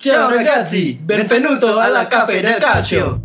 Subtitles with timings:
[0.00, 3.20] Ciao ragazzi, benvenuto alla Cafe del Calcio.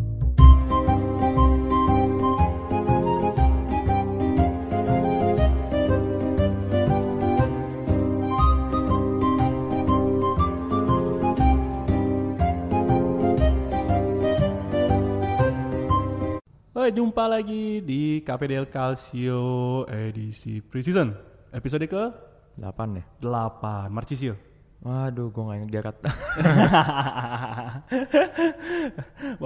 [16.91, 21.17] Jumpa lagi di Cafe del Calcio edisi preseason.
[21.51, 23.05] Episode ke 8 ya?
[23.21, 24.54] 8, Marcisio.
[24.85, 25.97] Waduh, gue gak inget jarak.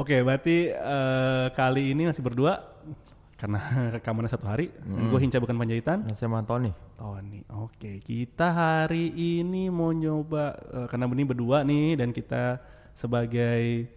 [0.03, 2.59] Oke, berarti eh, kali ini masih berdua
[3.39, 3.63] karena
[3.95, 4.67] rekamannya satu hari.
[4.83, 6.03] Gue Hinca bukan Panjaitan.
[6.19, 6.75] Sama Tony.
[6.99, 7.39] Tony.
[7.55, 12.59] Oke, kita hari ini mau nyoba eh, karena ini berdua nih dan kita
[12.91, 13.87] sebagai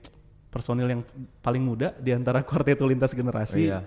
[0.47, 1.03] personil yang
[1.43, 3.67] paling muda di antara kuarteto lintas generasi.
[3.67, 3.83] Iya.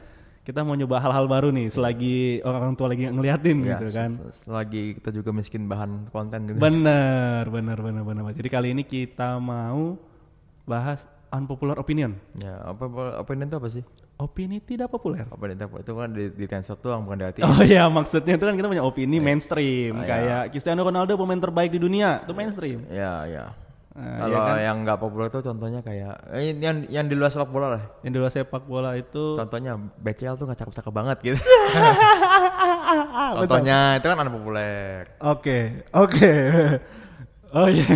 [0.45, 4.09] Kita mau nyoba hal-hal baru nih selagi orang tua lagi ngeliatin Ya, gitu kan.
[4.13, 6.61] se- Selagi kita juga miskin bahan konten juga.
[6.61, 8.29] Bener, bener, bener, bener.
[8.31, 9.97] Jadi kali ini kita mau
[10.63, 12.13] bahas unpopular opinion.
[12.35, 13.83] ya, apa, apa opinion itu apa sih?
[14.15, 15.25] Opini tidak populer.
[15.27, 15.77] Opinion itu apa?
[15.81, 17.39] Itu kan di, di Tencent doang, bukan di hati.
[17.41, 19.97] Oh iya, maksudnya itu kan kita punya opini mainstream.
[19.97, 20.07] Oh, iya.
[20.07, 22.85] Kayak Cristiano Ronaldo pemain terbaik di dunia, itu mainstream.
[22.87, 23.45] Ya, ya.
[23.95, 24.57] Nah, Kalau iya kan?
[24.59, 27.83] yang nggak populer itu contohnya kayak eh, yang yang di luar sepak bola lah.
[28.03, 31.39] Yang di luar sepak bola itu Contohnya BCL tuh nggak cakep-cakep banget gitu.
[33.39, 35.15] Contohnya itu kan unpopuler.
[35.23, 36.31] Oke, oke.
[37.55, 37.87] Oh iya.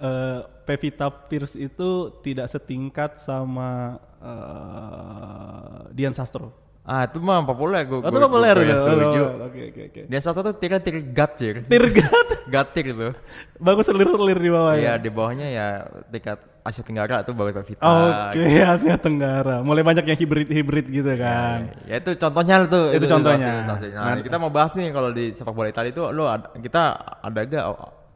[0.00, 6.52] Eh, Pevita Pierce itu tidak setingkat sama eh, Dian Sastro.
[6.80, 7.96] Ah, itu mah populer gue.
[7.96, 8.76] Oh, itu populer gue, ya?
[8.76, 9.22] setuju.
[9.22, 10.00] Oh, Oke, oke, oke.
[10.08, 11.54] Dia satu tuh tir tir gut tir.
[11.62, 12.28] Tirgat.
[12.50, 13.08] Gatir itu.
[13.56, 14.92] Bagus selir-selir di bawah Iya, ya.
[14.96, 15.66] di bawahnya ya
[16.10, 17.84] tingkat Asia Tenggara tuh bagus Pevita.
[17.84, 18.42] Oke,
[18.74, 19.62] Asia Tenggara.
[19.62, 21.70] Mulai banyak yang hibrid-hibrid gitu kan.
[21.84, 22.90] Ya itu contohnya tuh.
[22.90, 23.62] Itu contohnya.
[23.62, 23.86] ilustrasi- ilustrasi.
[23.94, 26.82] Nah, Nah, kita mau bahas nih kalau di sepak bola Italia itu lo ada, kita
[27.22, 27.64] ada gak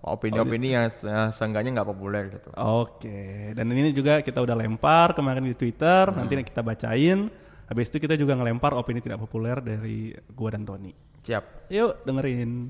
[0.03, 2.49] opini-opini yang se- yang seenggaknya nggak populer gitu.
[2.55, 3.21] Oke,
[3.53, 7.31] dan ini juga kita udah lempar kemarin di Twitter, nanti kita bacain.
[7.65, 10.93] Habis itu kita juga ngelempar opini tidak populer dari gua dan Tony.
[11.25, 11.73] Siap.
[11.73, 12.69] Yuk dengerin.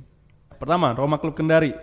[0.55, 1.75] Pertama, Roma Klub Kendari.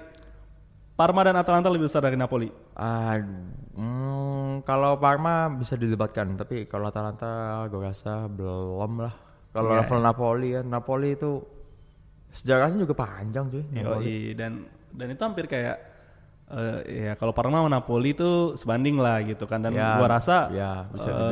[0.95, 2.45] Parma dan Atalanta lebih besar dari Napoli.
[2.77, 9.15] Aduh, hmm, kalau Parma bisa didebatkan, tapi kalau Atalanta gue rasa belum lah.
[9.51, 9.81] Kalau Iya.
[9.81, 11.41] level Napoli ya, Napoli itu
[12.31, 13.63] sejarahnya juga panjang cuy.
[13.73, 14.05] Napoli.
[14.07, 14.51] Yoi, dan
[14.93, 15.90] dan itu hampir kayak
[16.51, 20.47] eh, ya kalau Parma sama Napoli itu sebanding lah gitu kan dan Ya, gua rasa
[20.49, 21.25] ya, bisa itu.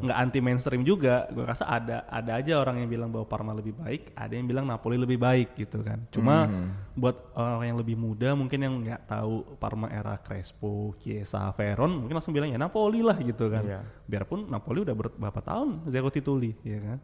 [0.00, 3.74] nggak anti mainstream juga gua rasa ada ada aja orang yang bilang bahwa Parma lebih
[3.74, 6.70] baik ada yang bilang Napoli lebih baik gitu kan cuma Hmm.
[6.92, 12.14] buat orang yang lebih muda mungkin yang nggak tahu Parma era Crespo, Chiesa, Veron mungkin
[12.14, 13.80] langsung bilang ya Napoli lah gitu kan Iya.
[14.04, 16.98] biarpun Napoli udah berapa tahun zero tituli ya kan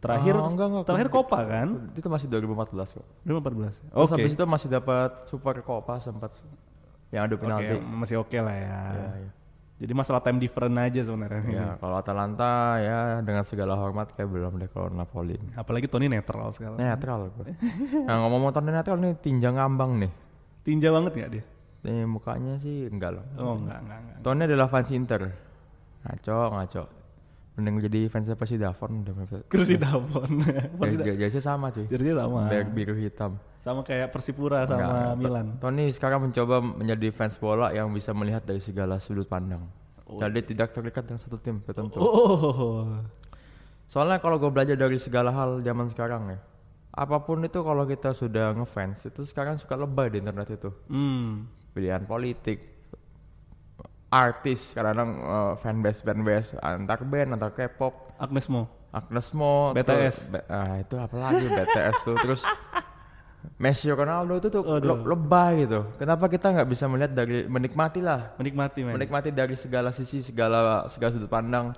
[0.00, 0.84] terakhir Ah, enggak, enggak.
[0.88, 3.04] terakhir Copa kan Itu masih 2014 kok.
[3.20, 6.32] 2014 Terus oke habis itu masih dapat Super Copa sempat
[7.10, 7.74] yang ada Oke, penalti.
[7.82, 8.80] masih oke lah ya.
[8.94, 9.30] Ya, ya.
[9.80, 11.40] Jadi masalah time different aja sebenarnya.
[11.48, 15.40] Ya, kalau Atalanta ya dengan segala hormat kayak belum deh kalau Napoli.
[15.56, 16.76] Apalagi Tony netral sekarang.
[16.76, 17.56] Netral gue.
[18.04, 20.12] nah ngomong-ngomong Tony netral nih tinja ngambang nih.
[20.68, 21.44] Tinja banget nggak dia?
[21.80, 23.24] Ini mukanya sih enggak loh.
[23.40, 24.16] Oh enggak, enggak, enggak.
[24.20, 25.20] Tony adalah fans Inter.
[26.04, 26.82] Ngaco, ngaco.
[27.56, 29.12] Mending jadi fansnya Persidafon udah
[29.48, 30.44] Kursi Davon.
[31.20, 31.88] Jersey sama cuy.
[31.88, 32.52] Jersey sama.
[32.68, 33.40] Biru hitam.
[33.60, 35.46] Sama kayak Persipura sama Enggak, Milan.
[35.60, 39.68] Tony sekarang mencoba menjadi fans bola yang bisa melihat dari segala sudut pandang.
[40.10, 42.00] Jadi tidak terikat dengan satu tim tertentu.
[42.00, 42.88] Oh.
[43.86, 46.38] Soalnya kalau gue belajar dari segala hal zaman sekarang ya,
[46.90, 50.70] apa pun itu kalau kita sudah ngefans itu sekarang suka lebay di internet itu.
[50.90, 51.46] Hmm.
[51.70, 52.58] Pilihan politik,
[54.10, 58.66] artis, kadang-kadang uh, fanbase fanbase antar band, antar K-pop, Agnes Mo.
[58.90, 60.34] Agnes Mo, BTS.
[60.34, 62.42] terus- ah, itu apa lagi BTS tuh, terus
[63.56, 64.84] Messi Ronaldo itu tuh Aduh.
[65.00, 65.84] le- lebay gitu.
[65.96, 68.96] Kenapa kita nggak bisa melihat dari menikmati lah, Menikmati men.
[68.96, 71.72] menikmati dari segala sisi, segala segala sudut pandang.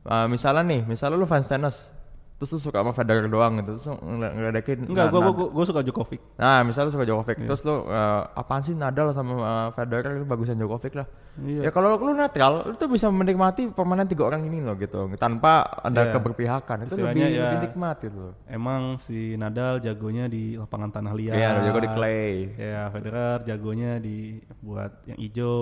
[0.00, 1.86] Uh, misalnya nih, misalnya lu fans tenis,
[2.34, 4.78] terus lu suka sama Federer doang gitu, terus lu ngele- ngeledekin.
[4.88, 6.20] Enggak, gua, gua, gua, gua suka Djokovic.
[6.34, 7.46] Nah, misalnya lu suka Djokovic, Iya.
[7.46, 11.06] terus lu uh, apaan sih Nadal sama uh, Federer itu bagusan Djokovic lah.
[11.38, 11.60] Iya.
[11.66, 15.62] Ya kalau lu netral, lu tuh bisa menikmati permainan tiga orang ini loh gitu, tanpa
[15.80, 16.12] ada Iya.
[16.12, 16.76] keberpihakan.
[16.84, 18.24] Itu Istilahnya lebih, ya- lebih nikmat gitu.
[18.44, 21.34] Emang si Nadal jagonya di lapangan tanah liat.
[21.34, 22.32] Iya, ada jago di clay.
[22.54, 24.16] Ya, Federer jagonya di
[24.58, 25.56] buat yang hijau.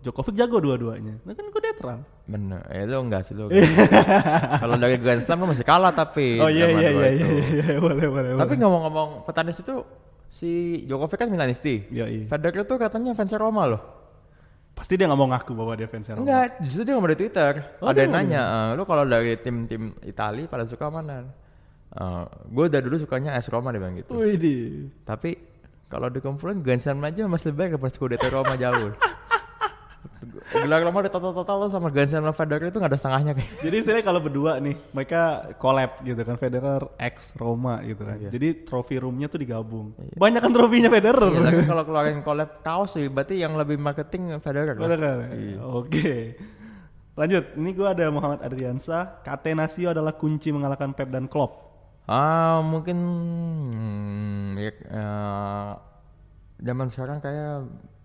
[0.00, 1.18] Djokovic jago dua-duanya.
[1.22, 1.98] Nah kan gue netral.
[2.24, 3.52] Bener, ya lu enggak sih lu.
[4.62, 6.38] kalau dari Grand Slam lu masih kalah tapi.
[6.38, 7.26] Oh iya iya iya iya
[7.70, 8.30] iya boleh boleh.
[8.38, 9.84] Tapi ngomong-ngomong petenis itu
[10.28, 10.50] si
[10.84, 11.84] Djokovic kan Milanisti.
[11.90, 12.24] Iya, iya.
[12.26, 13.82] Federer tuh katanya fans Roma loh.
[14.74, 16.26] Pasti dia nggak mau ngaku bahwa dia fans Roma.
[16.26, 17.52] Enggak, justru dia ngomong di Twitter.
[17.78, 21.24] Oh, Ada yang nanya, "Eh, lu kalau dari tim-tim Itali pada suka mana?
[22.50, 24.18] gue dari dulu sukanya AS Roma dia bilang gitu.
[25.06, 25.30] Tapi
[25.86, 28.90] kalau dikumpulin Grand Slam aja masih lebih baik daripada Scudetto Roma jauh.
[30.52, 33.50] Gelar Roma udah total-total sama Grand Slam Federer itu nggak ada setengahnya kayak.
[33.66, 38.16] Jadi istilahnya kalau berdua nih, mereka collab gitu kan, Federer X Roma gitu kan.
[38.18, 38.30] Iya.
[38.32, 39.96] Jadi trofi roomnya tuh digabung.
[40.16, 41.30] Banyak kan trofinya Federer.
[41.30, 44.74] Iya, tapi kalau keluarin collab kaos sih, berarti yang lebih marketing Federer.
[44.76, 45.16] Federer.
[45.32, 45.58] Iya.
[45.62, 46.38] Oke.
[47.14, 49.22] Lanjut, ini gua ada Muhammad Adriansa.
[49.22, 51.64] Catenaccio adalah kunci mengalahkan Pep dan Klopp.
[52.04, 55.72] Ah mungkin hmm, ya, eh,
[56.60, 57.64] zaman sekarang kayak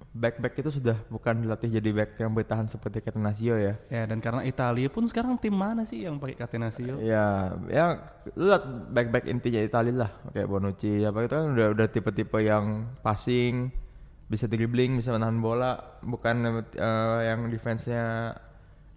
[0.10, 3.78] back back itu sudah bukan dilatih jadi back yang bertahan seperti Catenaccio ya.
[3.94, 6.98] Ya, dan karena Italia pun sekarang tim mana sih yang pakai Catenaccio?
[6.98, 7.86] Ya, ya
[8.34, 12.40] lu lihat back back intinya Italia lah kayak Bonucci apa itu kan udah udah tipe-tipe
[12.42, 13.70] yang passing,
[14.26, 18.34] bisa dribbling, bisa menahan bola, bukan eh, yang defense-nya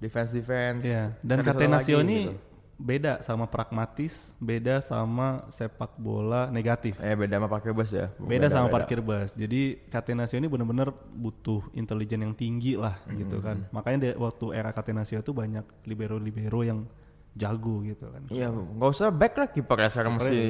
[0.01, 0.83] defense defense.
[0.85, 2.52] Ya, dan Catenaccio ini gitu.
[2.77, 6.99] Beda sama pragmatis, beda sama sepak bola negatif.
[6.99, 8.11] Eh beda sama parkir bus ya.
[8.19, 9.33] Beda, sama parkir bus.
[9.33, 13.63] Jadi Catenaccio ini benar-benar butuh intelijen yang tinggi lah gitu kan.
[13.71, 16.85] Makanya di- waktu era Catenaccio itu banyak libero-libero yang
[17.33, 18.23] jago gitu kan.
[18.29, 20.41] Iya, nggak usah back lah kiper ya sekarang mesti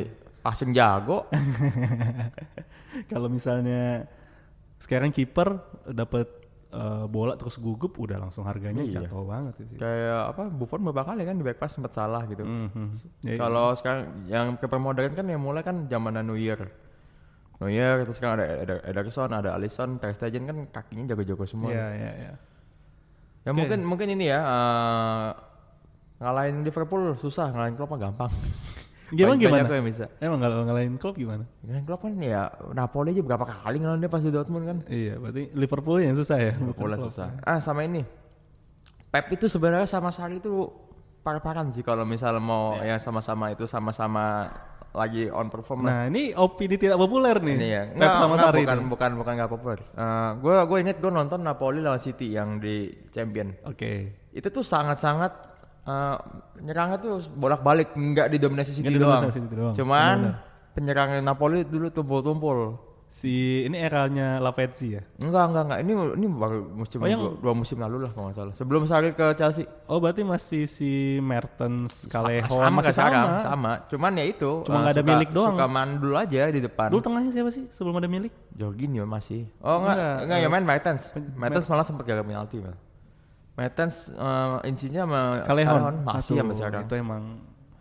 [0.42, 1.28] passing jago.
[3.12, 4.08] Kalau misalnya
[4.82, 6.26] sekarang kiper dapat
[6.72, 9.04] eh, bola terus gugup udah langsung harganya Iya.
[9.04, 9.66] jatuh banget sih.
[9.76, 12.42] Kayak apa Buffon beberapa kali kan di back pass sempat salah gitu.
[12.42, 12.88] Mhm.
[13.22, 16.72] Ya, Kalau sekarang yang modern kan yang mulai kan zaman Neuer.
[17.60, 21.70] Neuer terus kan ada Eder- Ederson, ada Alisson, Ter Stegen kan kakinya jago-jago semua.
[21.70, 22.34] Iya, iya, iya.
[23.42, 25.28] Ya mungkin mungkin ini ya eh,
[26.18, 28.32] ngalahin Liverpool susah, ngalahin Klopp gampang.
[29.12, 29.68] Gimana gimana?
[29.68, 30.04] yang bisa.
[30.18, 31.44] Emang kalau ngalahin klub gimana?
[31.60, 34.78] Ngalahin Klopp kan ya Napoli aja berapa kali ngalahin dia pas di Dortmund kan.
[34.88, 36.52] Iya, berarti Liverpool yang susah ya.
[36.56, 37.28] Bukan susah.
[37.44, 38.02] Ah sama ini.
[39.12, 40.72] Pep itu sebenarnya sama Sarri itu
[41.20, 44.48] par-paran sih kalau misal mau ya sama-sama itu sama-sama
[44.92, 45.84] lagi on perform.
[45.88, 47.56] Nah, ini opini tidak populer nih.
[47.56, 47.82] Ini ya.
[47.92, 48.60] Pep Nggak, sama nggak, Sarri.
[48.64, 48.88] bukan nih.
[48.88, 49.78] bukan bukan nggak populer.
[49.92, 53.52] Eh, gue gue inget gue nonton Napoli lawan City yang di Champion.
[53.68, 54.16] Oke.
[54.32, 55.51] Itu tuh sangat-sangat
[55.82, 56.16] eh,
[56.58, 59.28] nyerangnya tuh bolak-balik nggak didominasi City doang.
[59.28, 59.74] City doang.
[59.74, 60.72] Cuman Benar-benar.
[60.72, 62.58] penyerang Napoli dulu tumpul-tumpul.
[63.12, 63.28] Si
[63.60, 65.04] ini eranya Lavezzi ya.
[65.20, 68.24] Enggak enggak enggak ini ini baru musim Oh, yang- dua, dua musim lalu lah kalau
[68.24, 68.54] nggak salah.
[68.56, 69.68] Sebelum Sarri ke Chelsea.
[69.84, 70.90] Oh, berarti masih si
[71.20, 73.44] Mertens, Callejon sama masih sekarang, sama.
[73.44, 73.72] sama.
[73.86, 75.52] Cuman ya itu Cuma eh, nggak ada suka- milik doang.
[75.52, 76.88] Suka mandul aja di depan.
[76.88, 78.32] Dulu tengahnya siapa sih sebelum ada milik?
[78.50, 79.44] Jorginho masih.
[79.60, 81.02] Oh enggak, Enggak, enggak, ya main Mertens.
[81.36, 82.80] Mertens malah sempat gagal penalti, Bang.
[83.52, 85.94] Mertens eh, insinya sama Callejon.
[86.02, 86.82] masih Aduh, sampai sekarang.
[86.84, 87.22] Itu emang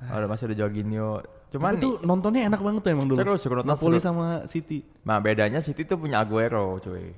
[0.02, 1.12] Ada masih ada Jorginho.
[1.52, 3.20] Cuman Tapi tuh nontonnya enak banget tuh emang dulu.
[3.20, 4.08] Seru, seru nonton, Napoli seru.
[4.08, 4.80] sama City.
[5.02, 7.12] nah bedanya City tuh punya Aguero, cuy.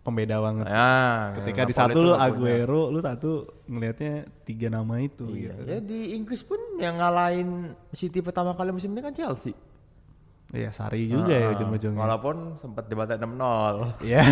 [0.00, 0.66] Pembeda banget.
[0.66, 2.32] Ya, Ketika di Napoli satu lu nggak punya.
[2.32, 3.30] Aguero, lu satu
[3.66, 4.12] ngelihatnya
[4.42, 5.62] tiga nama itu Iya, gitu.
[5.66, 7.48] ya di Inggris pun yang ngalahin
[7.90, 9.52] City pertama kali musim ini kan Chelsea.
[10.46, 11.98] Iya, Sari juga ya Ah, ujung-ujungnya.
[11.98, 13.98] Walaupun sempat debatnya 6-0.
[14.06, 14.22] Ya,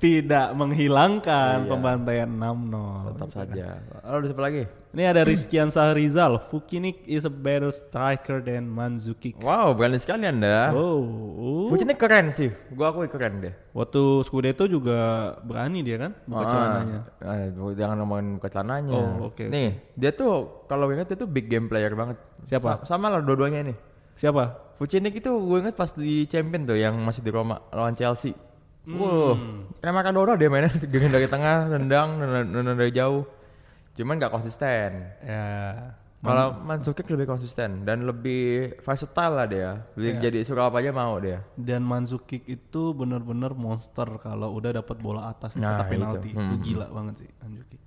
[0.00, 1.68] tidak menghilangkan Iya.
[1.68, 3.12] pembantaian 6-0.
[3.12, 3.66] Tetap saja.
[4.00, 4.62] Lalu ada siapa lagi?
[4.94, 6.38] Ini ada Rizkian Sahrizal.
[6.48, 9.36] Fukinik is a better striker than Mandzukic.
[9.42, 10.70] Wow, berani sekali Anda.
[10.72, 11.02] Oh,
[11.34, 11.68] uh.
[11.68, 12.48] Kucingnya keren sih.
[12.70, 13.54] Gua akui keren deh.
[13.74, 14.96] waktu Scudetto juga
[15.42, 17.00] berani dia kan buka Ah, celananya.
[17.20, 18.94] eh, jangan ngomongin buka celananya.
[18.94, 22.14] Oh, oke, Nih, dia tuh kalau gue inget itu big game player banget.
[22.46, 22.86] Siapa?
[22.86, 23.74] Sa- sama lah dua-duanya ini.
[24.14, 24.63] Siapa?
[24.76, 28.34] Vucinic itu gue inget pas di champion tuh yang masih di Roma lawan Chelsea.
[28.84, 28.94] Hmm.
[28.94, 29.32] Wow,
[29.78, 33.24] kayak Maradona dia mainnya dengan dari tengah, nendang, nendang, dari jauh.
[33.94, 35.08] Cuman gak konsisten.
[35.20, 35.44] Ya.
[36.18, 39.70] Kalau Mandzukic lebih konsisten dan lebih versatile lah dia.
[39.94, 40.20] Lebih Iya.
[40.24, 41.44] Jadi suruh apa aja mau dia.
[41.54, 45.92] Dan Mandzukic itu benar-benar monster kalau udah dapat bola atas Nah, kotak itu.
[45.94, 46.28] penalti.
[46.30, 46.60] Itu Hmm.
[46.60, 47.80] gila banget sih Mandzukic.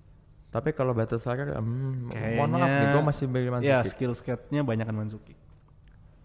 [0.47, 3.89] Tapi kalau battle striker, hmm, Kayaknya mohon maaf nih, gue masih beli Ya, Mandzukic.
[3.91, 5.37] skill setnya banyak kan Mandzukic.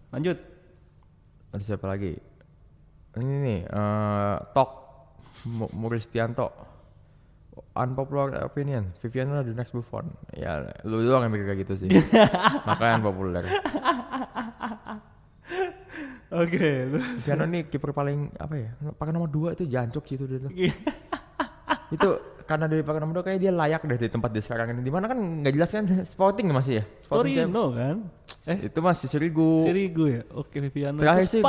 [0.09, 0.37] Lanjut.
[1.53, 2.17] Ada siapa lagi?
[3.13, 4.71] Ini nih, eh Tok
[5.53, 6.49] Mu- Muristianto.
[7.77, 10.09] Unpopular opinion, Vivian the next Buffon.
[10.33, 11.89] Ya, lu doang yang mikir kayak gitu sih.
[12.69, 13.45] Makanya unpopular.
[16.33, 16.89] Oke.
[17.21, 18.73] Viviano nih kiper paling apa ya?
[18.97, 20.49] Pakai nomor 2 itu jancuk sih itu dia tuh.
[21.95, 22.09] itu
[22.43, 24.81] karena dari pakai nomor 2 kayak dia layak deh di tempat dia sekarang ini.
[24.81, 26.83] Di mana kan nggak jelas kan Sporting masih ya?
[27.01, 27.95] Sporting Torino kan?
[28.45, 29.63] Eh, Itu masih Sirigu.
[29.63, 30.21] Sirigu ya?
[30.31, 30.99] Oke, Viviano.
[30.99, 31.41] Terakhir sih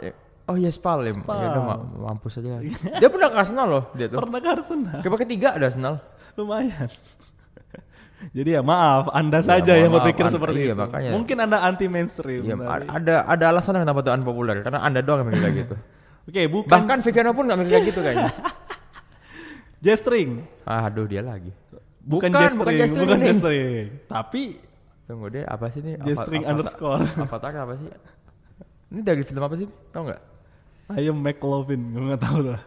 [0.00, 0.12] eh,
[0.44, 1.12] Oh iya Spal ya.
[1.14, 1.38] Spal.
[1.38, 2.58] Ya udah ma- mampus aja.
[2.98, 4.18] dia pernah ke Arsenal loh dia tuh.
[4.18, 4.98] Pernah ke Arsenal.
[5.00, 5.94] Kiper ketiga ada Arsenal.
[6.34, 6.90] Lumayan.
[8.36, 10.78] Jadi ya maaf, Anda Ya, saja yang berpikir Anda- seperti iya, itu.
[10.78, 11.10] makanya.
[11.10, 12.42] Mungkin Anda anti mainstream.
[12.46, 12.54] Iya,
[12.86, 15.74] ada ada alasan kenapa tuh unpopular karena anda doang yang mikir gitu.
[16.30, 18.30] Oke, bukan Bahkan Viviano pun nggak mikir gitu kayaknya.
[19.82, 20.46] Jestring.
[20.62, 21.50] Aduh dia lagi.
[22.02, 23.86] Bukan, Bukan, jestring, bukan bukan jestring jestring.
[24.06, 24.42] Tapi
[25.02, 25.98] Tunggu deh apa sih ini?
[25.98, 27.02] Apa- jestring apa- underscore.
[27.18, 27.88] Avatar apa sih?
[28.94, 29.66] Ini dari film apa sih?
[29.66, 30.22] Tahu nggak?
[30.92, 32.62] Ayam McLovin, gue nggak tahu lah.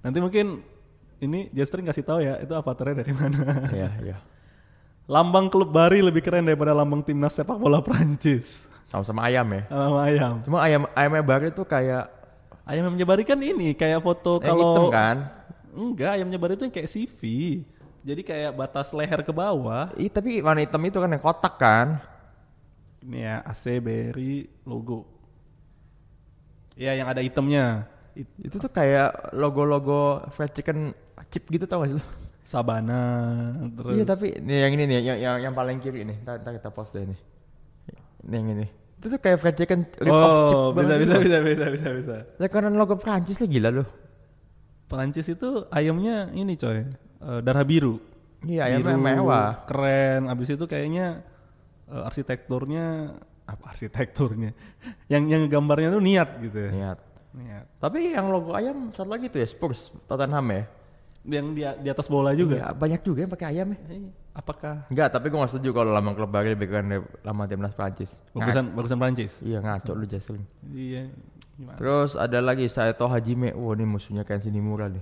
[0.00, 0.62] Nanti mungkin
[1.18, 3.38] ini Jester kasih tahu ya itu avatarnya dari mana.
[3.70, 4.16] Iya, iya.
[5.06, 8.66] Lambang klub Bari lebih keren daripada lambang timnas sepak bola Prancis.
[8.90, 9.62] Sama-sama ayam ya.
[9.66, 10.34] Sama ayam.
[10.42, 12.16] Cuma ayam ayamnya Bari tuh kayak
[12.66, 15.16] Ayam Jabari kan ini kayak foto yang hitam kalau kan.
[15.76, 17.20] Enggak ayam Jabari itu yang kayak CV.
[18.00, 19.90] Jadi kayak batas leher ke bawah.
[19.94, 21.98] Ih, tapi warna hitam itu kan yang kotak kan.
[23.02, 25.04] Ini ya AC Berry logo.
[26.76, 27.88] Ya yang ada hitamnya.
[28.14, 30.94] It- Itu tuh kayak logo-logo fried chicken
[31.28, 32.04] chip gitu tau gak sih lu?
[32.46, 33.02] Sabana
[33.74, 33.98] terus.
[33.98, 36.16] Iya tapi nih yang ini nih yang yang, yang paling kiri nih.
[36.22, 37.16] Ntar, ntar kita post deh ini.
[38.22, 38.66] Ini yang ini.
[38.96, 41.26] Itu tuh kayak fried chicken rip off chip Oh, bisa bisa gitu.
[41.26, 42.14] bisa bisa bisa bisa.
[42.38, 43.84] Lah karena logo Prancis lah gila lu.
[44.86, 47.98] Perancis itu ayamnya ini coy, eh, darah biru.
[48.46, 49.66] Iya, ayamnya Biru, mewah.
[49.66, 50.30] Keren.
[50.30, 51.26] Abis itu kayaknya
[51.90, 53.16] eh, arsitekturnya
[53.46, 54.54] apa arsitekturnya?
[55.12, 56.70] yang yang gambarnya tuh niat gitu ya.
[56.70, 56.98] Niat.
[57.36, 57.64] Niat.
[57.82, 60.62] Tapi yang logo ayam satu lagi tuh ya Spurs, Tottenham ya.
[61.26, 62.54] Yang di, di atas bola juga.
[62.54, 63.78] Iya, banyak juga yang pakai ayam ya.
[63.90, 67.48] Eh, Apakah Enggak, tapi gue gak setuju kalau lambang klub Bari lebih keren dari lambang
[67.48, 68.12] timnas Prancis.
[68.36, 69.32] bagusan bagusan Prancis?
[69.40, 70.44] Iya ngaco lu Jaslin.
[70.70, 71.08] Iya.
[71.56, 71.76] Gimana?
[71.80, 73.56] Terus ada lagi Saito Hajime.
[73.56, 75.00] Wah ini musuhnya Ken Shinimura nih.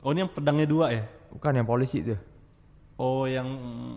[0.00, 1.04] Oh ini yang pedangnya dua ya?
[1.28, 2.16] Bukan yang polisi tuh.
[3.00, 3.48] Oh yang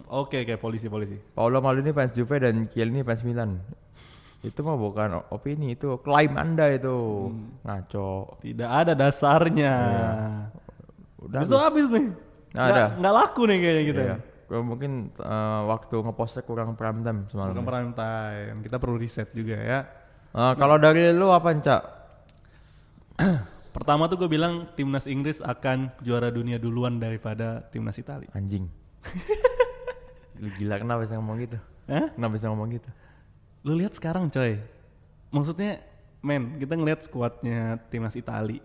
[0.08, 1.16] oke oke polisi polisi.
[1.36, 3.60] Paolo Maldini fans Juve dan Chiellini fans Milan.
[4.44, 7.32] Itu mah bukan opini, itu klaim Anda itu.
[7.64, 8.44] Ngaco.
[8.44, 9.76] Tidak ada dasarnya.
[11.24, 12.08] Udah Habis itu habis nih.
[12.52, 12.86] Nah, nggak, ada.
[13.00, 14.02] nggak laku nih kayaknya kita.
[14.04, 14.16] Iya.
[14.52, 17.56] Gua mungkin eh, waktu ngepostnya kurang prime time semalam.
[17.56, 18.56] Bukan prime time.
[18.68, 19.80] Kita perlu riset juga ya.
[20.34, 21.82] Eh, kalau dari lu apa, Cak?
[23.70, 28.30] Pertama tuh gue bilang timnas Inggris akan juara dunia duluan daripada timnas Italia.
[28.34, 28.66] Anjing.
[30.42, 31.58] Lu gila kenapa bisa ngomong gitu?
[31.86, 32.10] Hah?
[32.14, 32.90] Kenapa bisa ngomong gitu?
[33.66, 34.58] Lu lihat sekarang coy.
[35.30, 35.82] Maksudnya
[36.26, 38.62] men, kita ngelihat skuadnya timnas Italia.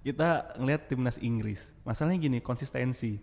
[0.00, 1.76] Kita ngelihat timnas Inggris.
[1.84, 3.20] Masalahnya gini, konsistensi.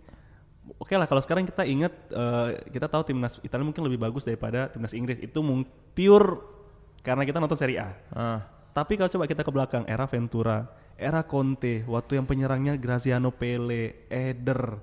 [0.77, 4.69] Oke lah kalau sekarang kita ingat eh, kita tahu timnas Italia mungkin lebih bagus daripada
[4.69, 5.17] timnas Inggris.
[5.17, 6.56] Itu mung- pure
[7.01, 7.89] karena kita nonton Serie A.
[8.13, 8.39] Ah,
[8.77, 14.05] Tapi kalau coba kita ke belakang, era Ventura, era Conte, waktu yang penyerangnya Graziano Pele,
[14.05, 14.77] Eder,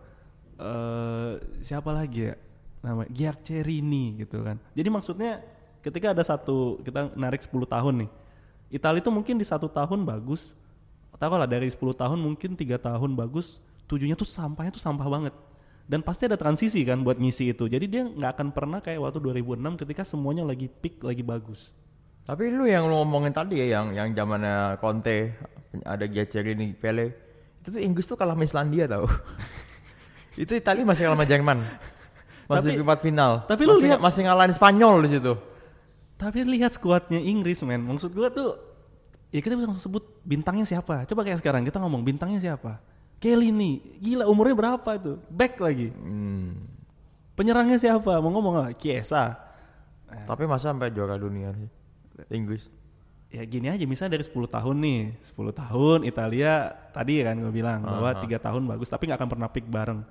[0.59, 2.35] eh siapa lagi ya?
[2.83, 4.59] Nama Giaccherini gitu kan.
[4.75, 5.41] Jadi maksudnya
[5.85, 8.11] ketika ada satu kita narik 10 tahun nih.
[8.75, 10.57] Italia itu mungkin di satu tahun bagus.
[11.15, 15.35] Tahu lah dari 10 tahun mungkin tiga tahun bagus, tujuhnya tuh sampahnya tuh sampah banget.
[15.85, 17.69] Dan pasti ada transisi kan buat ngisi itu.
[17.69, 21.71] Jadi dia nggak akan pernah kayak waktu 2006 ketika semuanya lagi peak, lagi bagus.
[22.25, 25.37] Tapi lu yang lu ngomongin tadi ya yang yang zamannya Conte
[25.85, 27.13] ada Giaccherini, Pele.
[27.61, 29.05] Itu tuh Inggris tuh kalah sama Islandia tau.
[30.43, 31.59] itu Italia masih kalah sama Jerman.
[32.49, 33.33] Masih Tapi- di empat final.
[33.45, 35.33] tapi lu masih, lihat- masih ngalahin Spanyol di situ.
[36.17, 38.57] Tapi lihat skuadnya Inggris men, maksud gua tuh
[39.29, 41.05] ya kita bisa sebut bintangnya siapa.
[41.05, 42.81] Coba kayak sekarang kita ngomong bintangnya siapa.
[43.21, 45.21] Kelly nih, gila umurnya berapa itu?
[45.29, 45.93] Back lagi.
[45.93, 46.57] Hmm.
[47.37, 48.21] Penyerangnya siapa?
[48.21, 48.73] Mau ngomong nggak?
[48.81, 49.37] Kiesa.
[50.29, 51.84] Tapi masa sampai juara dunia sih
[52.31, 52.67] Inggris.
[53.35, 57.83] Ya gini aja, misalnya dari 10 tahun nih, 10 tahun Italia tadi kan gue bilang
[57.83, 60.07] bahwa tiga tahun bagus, tapi nggak akan pernah pick bareng.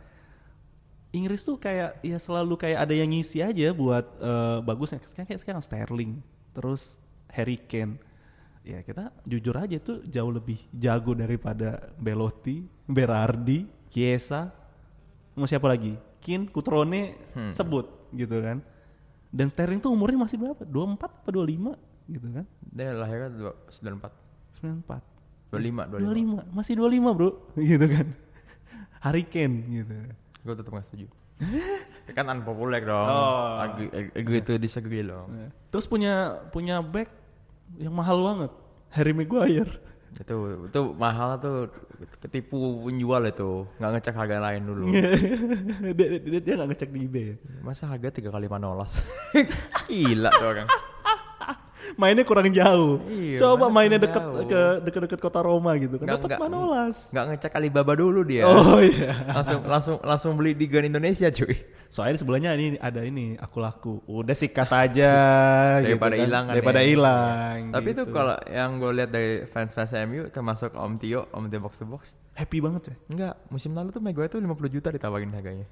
[1.13, 4.99] Inggris tuh kayak ya selalu kayak ada yang ngisi aja buat eh, bagusnya.
[5.07, 6.19] Sekarang kayak sekarang Sterling,
[6.51, 6.99] terus
[7.31, 7.95] Harry Kane.
[8.63, 14.51] Ya kita jujur aja tuh jauh lebih jago daripada Belotti, Berardi, Chiesa,
[15.35, 15.95] mau siapa lagi?
[16.19, 17.15] Kin, Kutrone
[17.55, 18.59] sebut gitu kan.
[19.31, 20.63] Dan Sterling tuh umurnya masih berapa?
[20.65, 22.45] 24 apa 25 gitu kan?
[22.73, 24.11] Dia lahirnya dua- 94.
[24.59, 25.01] 94.
[25.53, 26.41] 25, 25.
[26.41, 27.29] 25, masih 25 bro,
[27.71, 28.07] gitu kan.
[29.03, 29.93] Harry Kane gitu.
[30.43, 31.07] Gue tetap gak setuju.
[32.15, 33.07] Kan unpopular dong.
[33.07, 33.59] Oh.
[33.59, 35.51] Agree, agree to disagree dong.
[35.69, 37.09] Terus punya punya back
[37.79, 38.51] yang mahal banget,
[38.91, 39.71] Harry Maguire.
[40.13, 41.73] Itu itu mahal tuh
[42.21, 43.65] ketipu penjual itu.
[43.81, 44.85] nggak ngecek harga lain dulu.
[45.97, 47.29] dia, dia, dia gak ngecek di eBay.
[47.65, 49.01] Masa harga tiga kali manolas?
[49.89, 50.67] Gila tuh orang.
[51.93, 52.99] Mainnya kurang jauh.
[53.05, 54.45] Iya, Coba mainnya deket jauh.
[54.45, 56.17] ke deket-deket kota Roma gitu kan.
[56.17, 57.09] Dapat Manolas.
[57.09, 58.43] Nggak ngecek Alibaba dulu dia.
[58.43, 59.13] Oh iya.
[59.29, 61.55] Langsung langsung langsung beli di Gun Indonesia cuy.
[61.87, 64.01] Soalnya sebelahnya ini ada ini aku laku.
[64.09, 65.11] Udah sikat aja.
[65.77, 66.25] Daripada gitu kan.
[66.25, 66.87] hilang kan Daripada ya.
[66.89, 67.57] hilang.
[67.69, 68.13] Tapi itu gitu.
[68.13, 72.17] kalau yang gue lihat dari fans-fans MU termasuk Om Tio, Om Tio Box to Box.
[72.33, 72.95] happy banget ya.
[73.13, 75.69] Enggak, musim lalu tuh Maguire tuh 50 juta ditawarin harganya.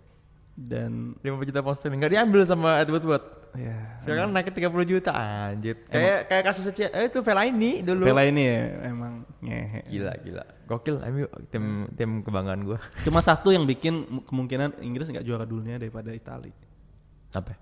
[0.51, 3.23] Dan 50 juta pound sterling nggak diambil sama Edward Wood.
[3.51, 5.79] ya Sekarang naik ke 30 juta anjir.
[5.87, 8.03] Kayak kayak kasus eh itu Fellaini dulu.
[8.03, 9.81] Vela ini ya emang ngehe.
[9.87, 10.43] Gila gila.
[10.67, 12.79] Gokil MU tim tim kebanggaan gua.
[13.05, 16.51] Cuma satu yang bikin mu- kemungkinan Inggris nggak juara dunia daripada Italia.
[17.31, 17.55] Apa?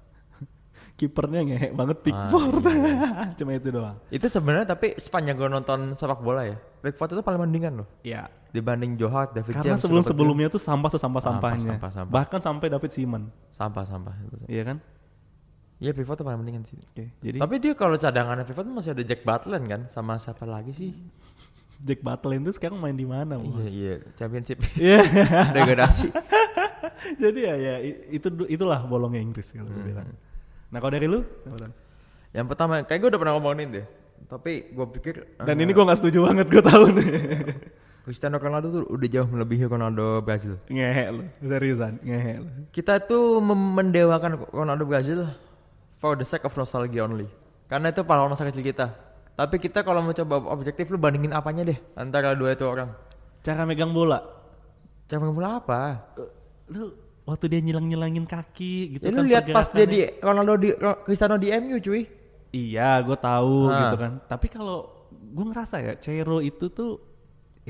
[0.99, 2.63] kipernya ngehek banget Ah, Pickford.
[3.39, 3.97] Cuma itu doang.
[4.09, 8.27] Itu sebenarnya tapi sepanjang gue nonton sepak bola ya, Pickford itu paling mendingan loh Ya.
[8.49, 11.77] Dibanding Joe Hart, David Karena James, sebelum sebelumnya tuh sampah sesampah sampahnya.
[11.77, 12.13] Sampah, sampah, sampah.
[12.13, 13.23] Bahkan sampai David Simon.
[13.53, 14.13] Sampah sampah.
[14.49, 14.77] Iya kan?
[15.79, 16.75] Iya Pickford tuh paling mendingan sih.
[16.75, 17.07] Oke.
[17.23, 20.91] Jadi Tapi dia kalau cadangannya tuh masih ada Jack Butland kan, sama siapa lagi sih?
[21.79, 23.39] Jack Butland itu sekarang main di mana?
[23.39, 24.99] Iya iya, Championship Iya.
[25.55, 26.11] degradasi.
[27.23, 27.75] Jadi ya ya
[28.11, 30.11] itu itulah bolongnya Inggris kalau gue bilang.
[30.67, 31.23] Nah kalau dari lu?
[32.35, 33.85] Yang pertama, kayak gue udah pernah ngomongin deh.
[34.27, 37.07] Tapi gue pikir Dan eh, ini gue gak setuju banget gue tahu nih.
[38.09, 40.57] Cristiano Ronaldo tuh udah jauh melebihi Ronaldo Brazil.
[40.65, 42.49] ngehe lu, seriusan ngehe lu.
[42.73, 45.29] Kita tuh mendewakan Ronaldo Brazil
[46.01, 47.29] for the sake of nostalgia only.
[47.69, 48.97] Karena itu pahlawan masa kecil kita.
[49.37, 52.89] Tapi kita kalau mau coba objektif lu bandingin apanya deh antara dua itu orang.
[53.39, 54.25] Cara megang bola.
[55.05, 56.01] Cara mulai apa?
[56.65, 56.89] Lu
[57.23, 59.15] waktu dia nyilang-nyilangin kaki gitu Ya kan.
[59.15, 60.73] lu lihat pas dia di Ronaldo di
[61.05, 62.09] Cristiano di MU cuy.
[62.49, 63.85] Iya, gue tahu Ah.
[63.85, 64.11] gitu kan.
[64.25, 66.97] Tapi kalau gue ngerasa ya, Cero itu tuh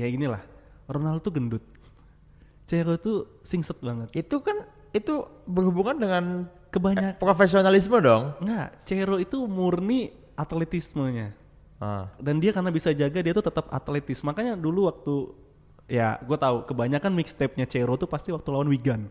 [0.00, 0.40] ya inilah.
[0.88, 1.64] Ronaldo tuh gendut.
[2.64, 4.08] Cero tuh singset banget.
[4.16, 6.24] Itu kan itu berhubungan dengan
[6.70, 8.30] Kebanyak profesionalisme dong.
[8.38, 11.34] enggak, Cero itu murni atletismenya.
[11.82, 12.06] Ah.
[12.16, 14.22] Dan dia karena bisa jaga dia tuh tetap atletis.
[14.22, 15.14] Makanya dulu waktu
[15.90, 19.10] ya gue tahu kebanyakan mixtape-nya Cero tuh pasti waktu lawan Wigan.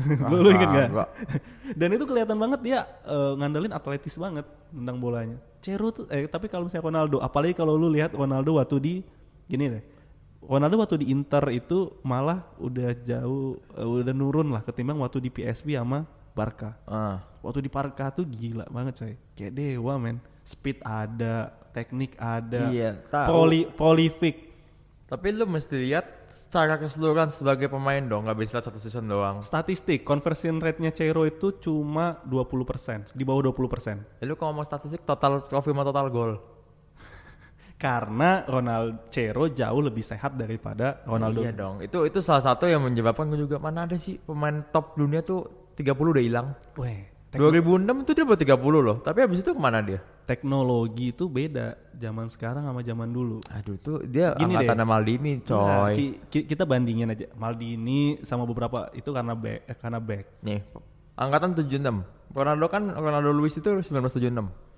[0.32, 0.88] lu, lu inget Ah, gak?
[0.90, 1.08] enggak.
[1.80, 5.38] Dan itu kelihatan banget dia eh, ngandelin atletis banget tentang bolanya.
[5.62, 8.94] Cero tuh eh tapi kalau misalnya Ronaldo, apalagi kalau lu lihat Ronaldo waktu di
[9.50, 9.82] gini deh.
[10.40, 15.28] Ronaldo waktu di Inter itu malah udah jauh eh, udah nurun lah ketimbang waktu di
[15.28, 16.78] PSV sama Barca.
[16.88, 17.20] Ah.
[17.42, 19.14] Waktu di Barca tuh gila banget coy.
[19.36, 20.16] Kayak dewa men.
[20.40, 23.26] Speed ada, teknik ada, Iya, tahu.
[23.28, 24.50] poli prolific.
[25.06, 29.42] Tapi lu mesti lihat secara keseluruhan sebagai pemain dong, nggak bisa lihat satu season doang.
[29.42, 34.22] Statistik conversion rate-nya Cero itu cuma 20%, di bawah 20%.
[34.22, 36.32] Ya, lu kalau mau statistik total trofi sama total gol.
[37.80, 41.40] Karena Ronaldo Cero jauh lebih sehat daripada Ronaldo.
[41.40, 41.80] Iya dong.
[41.80, 45.72] Itu itu salah satu yang menyebabkan gue juga mana ada sih pemain top dunia tuh
[45.74, 46.48] 30 udah hilang.
[46.76, 48.52] Weh, tek- 2006 itu dia baru 30
[48.84, 48.96] loh.
[49.00, 50.00] Tapi habis itu ke mana dia?
[50.30, 53.42] teknologi itu beda zaman sekarang sama zaman dulu.
[53.50, 54.86] Aduh tuh dia Gini angkatan deh.
[54.86, 55.94] Maldini Nah, coy.
[55.98, 60.24] ki- ki- kita bandingin aja Maldini sama beberapa itu karena back eh, karena back.
[60.46, 60.62] Nih,
[61.18, 62.06] angkatan 76.
[62.30, 64.69] Ronaldo kan Ronaldo Luis itu 1976.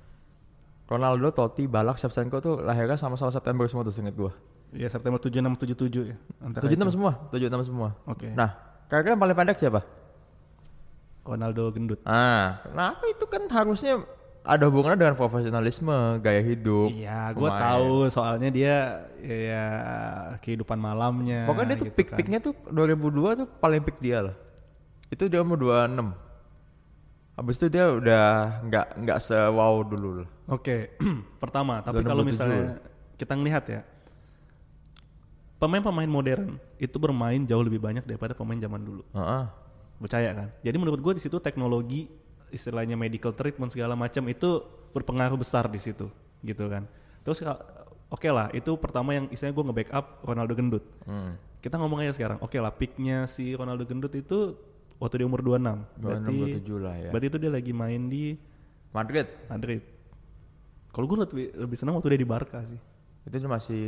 [0.92, 4.36] Ronaldo, Totti, Balak, Shevchenko tuh lahirnya sama-sama September semua tuh inget gua.
[4.76, 6.16] Ya September 76 77 ya.
[6.44, 6.92] Antara 76 itu.
[6.92, 7.88] semua, 76 semua.
[8.04, 8.28] Oke.
[8.36, 8.52] Nah,
[8.88, 9.80] kira-kira yang paling pendek siapa?
[11.24, 12.00] Ronaldo gendut.
[12.04, 14.04] Ah, kenapa itu kan harusnya
[14.42, 16.90] ada hubungannya dengan profesionalisme, gaya hidup.
[16.90, 19.64] Iya, gue tahu soalnya dia ya
[20.42, 21.46] kehidupan malamnya.
[21.46, 24.34] Pokoknya dia tuh gitu peak-peaknya tuh 2002 tuh paling peak dia lah.
[25.08, 26.31] Itu dia umur 26.
[27.42, 30.22] Habis itu dia udah nggak nggak se-wow dulu.
[30.46, 30.94] Oke,
[31.42, 32.10] pertama, tapi 27.
[32.14, 32.78] kalau misalnya
[33.18, 33.80] kita ngelihat ya,
[35.58, 39.02] pemain-pemain modern itu bermain jauh lebih banyak daripada pemain zaman dulu.
[39.10, 39.44] Heeh.
[39.98, 40.48] Percaya kan?
[40.62, 42.06] Jadi menurut gue di situ teknologi,
[42.54, 44.62] istilahnya medical treatment segala macam itu
[44.94, 46.06] berpengaruh besar di situ,
[46.46, 46.86] gitu kan.
[47.26, 47.58] Terus ka-
[48.06, 50.84] oke lah, itu pertama yang istilahnya gue nge-backup Ronaldo gendut.
[51.06, 51.34] Hmm.
[51.58, 54.54] Kita ngomong aja sekarang, oke lah, peaknya si Ronaldo gendut itu
[55.02, 55.98] waktu dia umur 26.
[55.98, 57.10] 26, 27 lah ya.
[57.10, 58.38] Berarti itu dia lagi main di
[58.94, 59.82] Madrid Madrid.
[60.94, 62.78] Kalau gue lebih, lebih senang waktu dia di Barca sih.
[63.22, 63.82] itu masih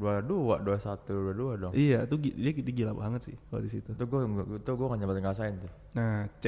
[0.00, 1.04] 22, 21,
[1.36, 1.72] 22 dong.
[1.76, 3.92] Iya, itu dia, dia gila banget sih kalau di situ.
[3.92, 4.20] Itu gue
[4.56, 5.72] itu gue nggak nyampe ngerasain tuh.
[5.92, 6.46] Nah, C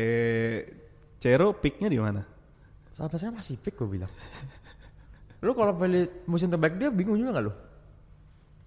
[1.21, 2.25] Cero peaknya di mana?
[2.97, 4.13] Sampai sekarang masih peak gue bilang.
[5.45, 7.53] lu kalau pilih musim terbaik dia bingung juga gak lu?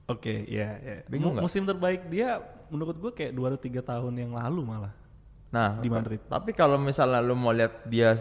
[0.09, 0.95] Oke, ya, ya.
[1.09, 1.45] Bingung Mu- nggak?
[1.49, 4.93] Musim terbaik dia menurut gue kayak 2 atau 3 tahun yang lalu malah.
[5.53, 6.19] Nah, Di Madrid.
[6.25, 8.17] Tapi kalau misalnya lu mau lihat dia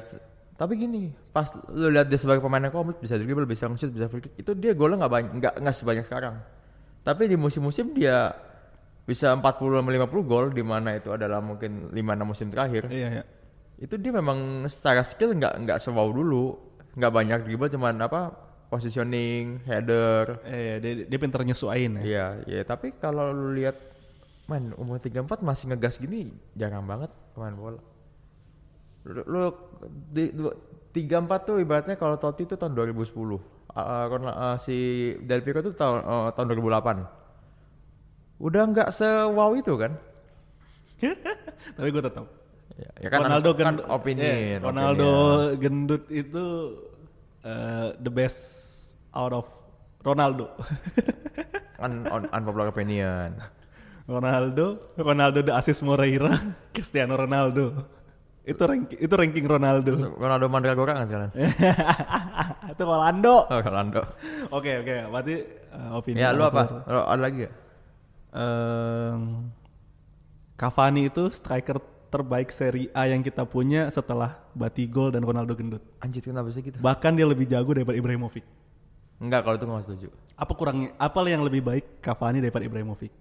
[0.52, 4.06] tapi gini, pas lu lihat dia sebagai pemain yang komplit bisa dribble, bisa nge-shoot, bisa
[4.06, 6.38] free kick, itu dia golnya nggak banyak, nggak nggak sebanyak sekarang.
[7.02, 8.30] Tapi di musim-musim dia
[9.02, 12.86] bisa 40 sama 50 gol di mana itu adalah mungkin 5 6 musim terakhir.
[12.86, 13.24] Iya, ya.
[13.80, 16.54] Itu dia memang secara skill nggak nggak sewow dulu.
[16.94, 18.30] Nggak banyak dribble cuman apa
[18.70, 20.46] positioning, header.
[20.46, 22.02] Eh, dia, dia pinter nyesuain ya.
[22.06, 23.76] Iya, iya, tapi kalau lu lihat
[24.52, 27.80] man umur 34 masih ngegas gini jarang banget pemain bola.
[29.08, 29.42] Lu, lu
[30.12, 30.52] di, du-
[30.92, 33.08] 34 tuh ibaratnya kalau Totti itu tahun 2010.
[33.08, 33.40] Uh,
[33.72, 34.76] uh, si
[35.24, 38.44] Del Piero itu tahun uh, tahun 2008.
[38.44, 39.96] Udah nggak se-wow itu kan?
[41.80, 42.28] Tapi gue tetap.
[42.76, 43.88] Ya, ya kan Ronaldo kan gendut.
[43.88, 45.60] opinion, eh, Ronaldo opinion.
[45.60, 46.44] gendut itu
[47.44, 48.40] eh, the best
[49.12, 49.44] out of
[50.04, 50.52] Ronaldo.
[51.82, 53.36] Un- un- unpopular opinion.
[54.12, 56.36] Ronaldo, Ronaldo the assist Moreira,
[56.76, 57.88] Cristiano Ronaldo.
[58.42, 60.18] Itu ranking itu ranking Ronaldo.
[60.18, 61.30] Ronaldo Mandragora kan sekarang?
[62.74, 63.46] itu Rolando.
[63.48, 64.02] Oh, Ronaldo.
[64.50, 65.34] Oke oke, berarti
[65.72, 66.20] uh, opini.
[66.20, 66.84] Ya lu apa?
[66.84, 67.54] Lu ada lagi gak?
[68.32, 69.52] Ehm,
[70.58, 71.78] Cavani itu striker
[72.12, 75.80] terbaik Serie A yang kita punya setelah Batigol dan Ronaldo gendut.
[76.02, 76.76] Anjir kenapa sih gitu?
[76.82, 78.44] Bahkan dia lebih jago daripada Ibrahimovic.
[79.22, 80.08] Enggak kalau itu gak setuju.
[80.34, 80.90] Apa kurangnya?
[80.98, 83.14] Apa yang lebih baik Cavani daripada Ibrahimovic?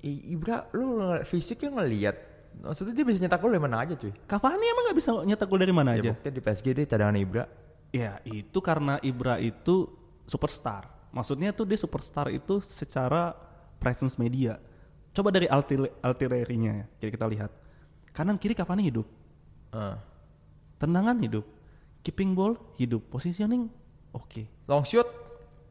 [0.00, 2.16] Ibra lu fisiknya ngeliat.
[2.58, 4.10] Maksudnya dia bisa nyetak gol dari mana aja cuy.
[4.26, 6.30] Cavani emang nggak bisa nyetak gol dari mana Ya aja?
[6.30, 7.44] di PSG dia cadangan Ibra.
[7.90, 9.90] Ya itu karena Ibra itu
[10.24, 10.86] superstar.
[11.10, 13.34] Maksudnya tuh dia superstar itu secara
[13.78, 14.58] presence media.
[15.10, 15.48] Coba dari
[15.98, 17.50] artilerinya ya, kita, kita lihat.
[18.12, 19.06] Kanan kiri Cavani hidup,
[19.70, 19.96] Eh.
[20.76, 21.46] tendangan hidup,
[22.02, 23.70] keeping ball hidup, positioning
[24.10, 24.42] oke.
[24.66, 25.06] Long shoot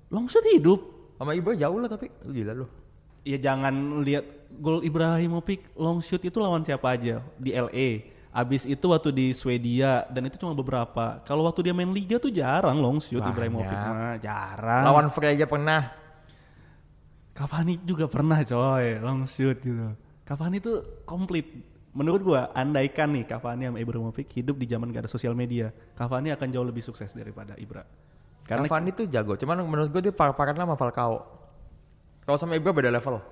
[0.07, 0.79] Long shot hidup.
[1.17, 2.67] sama Ibra jauh lah tapi gila lu.
[3.27, 4.23] Ya jangan lihat
[4.55, 8.15] gol Ibrahimovic long shoot itu lawan siapa aja di LA.
[8.31, 11.19] Abis itu waktu di Swedia dan itu cuma beberapa.
[11.27, 13.35] Kalau waktu dia main liga tuh jarang long shoot Banyak.
[13.35, 14.83] Ibrahimovic mah jarang.
[14.87, 15.91] Lawan Frey aja pernah.
[17.35, 19.91] Cavani juga pernah coy long shoot gitu.
[20.23, 21.51] Cavani tuh komplit.
[21.97, 26.29] Menurut gua andaikan nih Cavani sama Ibrahimovic hidup di zaman gak ada sosial media, Cavani
[26.29, 27.83] akan jauh lebih sukses daripada Ibra.
[28.45, 31.46] Karena Cavani tuh jago, cuman menurut gue dia par-paran sama Falcao.
[32.27, 33.23] Kalau sama Ibra beda level.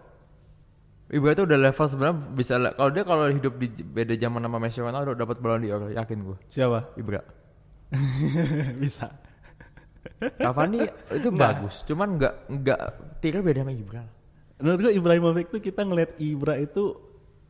[1.12, 4.80] Ibra tuh udah level sebenarnya bisa kalau dia kalau hidup di beda zaman sama Messi
[4.80, 6.38] Ronaldo dapat Ballon d'Or yakin gue.
[6.48, 6.96] siapa?
[6.96, 7.20] Ibra.
[8.82, 9.12] Bisa.
[10.40, 12.82] Cavani itu bagus, cuman nggak nggak
[13.20, 14.04] tirnya beda sama Ibra.
[14.64, 16.96] Menurut gua Ibrahimovic tuh kita ngeliat Ibra itu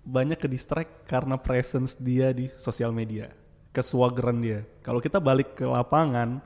[0.02, 3.30] banyak ke distract karena presence dia di sosial media,
[3.70, 4.66] keswageran dia.
[4.82, 6.42] Kalau kita balik ke lapangan,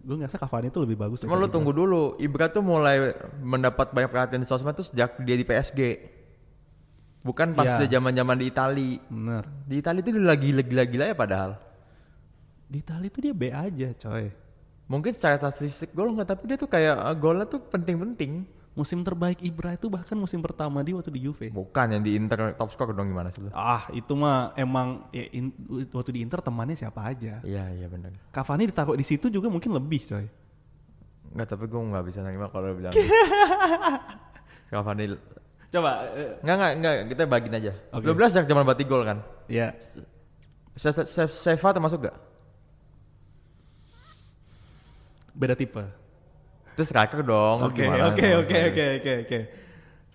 [0.00, 1.20] gue ngerasa Cavani itu lebih bagus.
[1.22, 5.36] Cuma lu tunggu dulu, Ibra tuh mulai mendapat banyak perhatian di sosmed tuh sejak dia
[5.36, 5.80] di PSG.
[7.20, 7.84] Bukan pas Iya.
[7.84, 8.90] dia zaman-zaman di Itali.
[9.12, 9.44] Bener.
[9.68, 11.50] Di Itali tuh dia lagi gila-gila ya padahal.
[12.64, 14.32] Di Itali tuh dia B aja, coy.
[14.88, 18.48] Mungkin secara statistik gol nggak, tapi dia tuh kayak uh, golnya tuh penting-penting.
[18.80, 21.52] Musim terbaik Ibra itu bahkan musim pertama dia waktu di Juve.
[21.52, 23.52] Bukan yang di Inter top score dong gimana sih lu?
[23.52, 25.52] Ah, itu mah emang ya, in-
[25.92, 27.44] waktu di Inter temannya siapa aja.
[27.44, 28.16] Iya iya benar.
[28.32, 30.24] Cavani ditaruh di situ juga mungkin lebih, coy.
[31.36, 32.96] Nggak tapi gue nggak bisa nerima kalau bilang.
[34.72, 35.04] Cavani
[35.70, 37.72] Coba, eh, nggak nggak nggak kita bagiin aja.
[37.92, 38.08] Oke.
[38.08, 39.20] 12 sejak zaman bati gol kan.
[39.44, 39.76] ya
[40.74, 42.16] Se- se- Seva termasuk gak?
[45.30, 45.84] beda tipe.
[46.80, 47.68] Itu striker dong.
[47.68, 49.38] Oke, oke, oke, oke, oke, oke.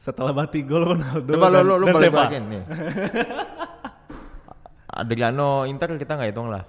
[0.02, 2.64] Setelah bati gol Ronaldo Coba dan, lu lu dan balikin nih.
[5.06, 6.66] Adriano Inter kita nggak hitung lah.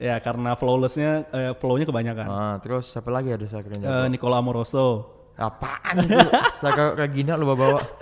[0.00, 2.26] Ya karena flawlessnya, eh, flownya kebanyakan.
[2.32, 4.08] Ah, terus siapa lagi ada striker yang Eh?
[4.08, 5.04] Nicola Amoroso.
[5.36, 6.16] Apaan itu?
[6.56, 7.84] striker gini lu bawa-bawa.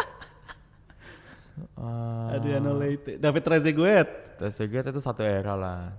[1.78, 4.08] Ah, Adriano Leite, David Trezeguet.
[4.42, 5.94] Trezeguet itu satu era lah.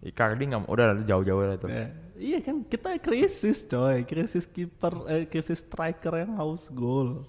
[0.00, 1.68] Icardi nggak udah jauh-jauh lah itu.
[1.68, 7.26] Ya, iya kan kita krisis coy, krisis kiper, eh, krisis striker yang haus gol.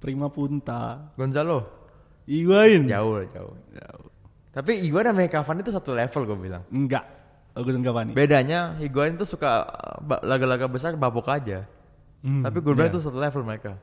[0.00, 1.68] Prima punta, Gonzalo
[2.24, 2.88] Higuain.
[2.88, 3.54] jauh jauh.
[3.70, 4.06] Jauh.
[4.50, 6.62] Tapi Higuain sama Cavani itu satu level gue bilang.
[6.72, 7.04] Enggak,
[7.52, 8.16] Augustin Cavani.
[8.16, 9.68] Bedanya Higuain tuh suka
[10.24, 11.68] laga-laga besar babok aja.
[12.20, 12.94] Hmm, Tapi gue bilang iya.
[12.96, 13.76] itu satu level mereka.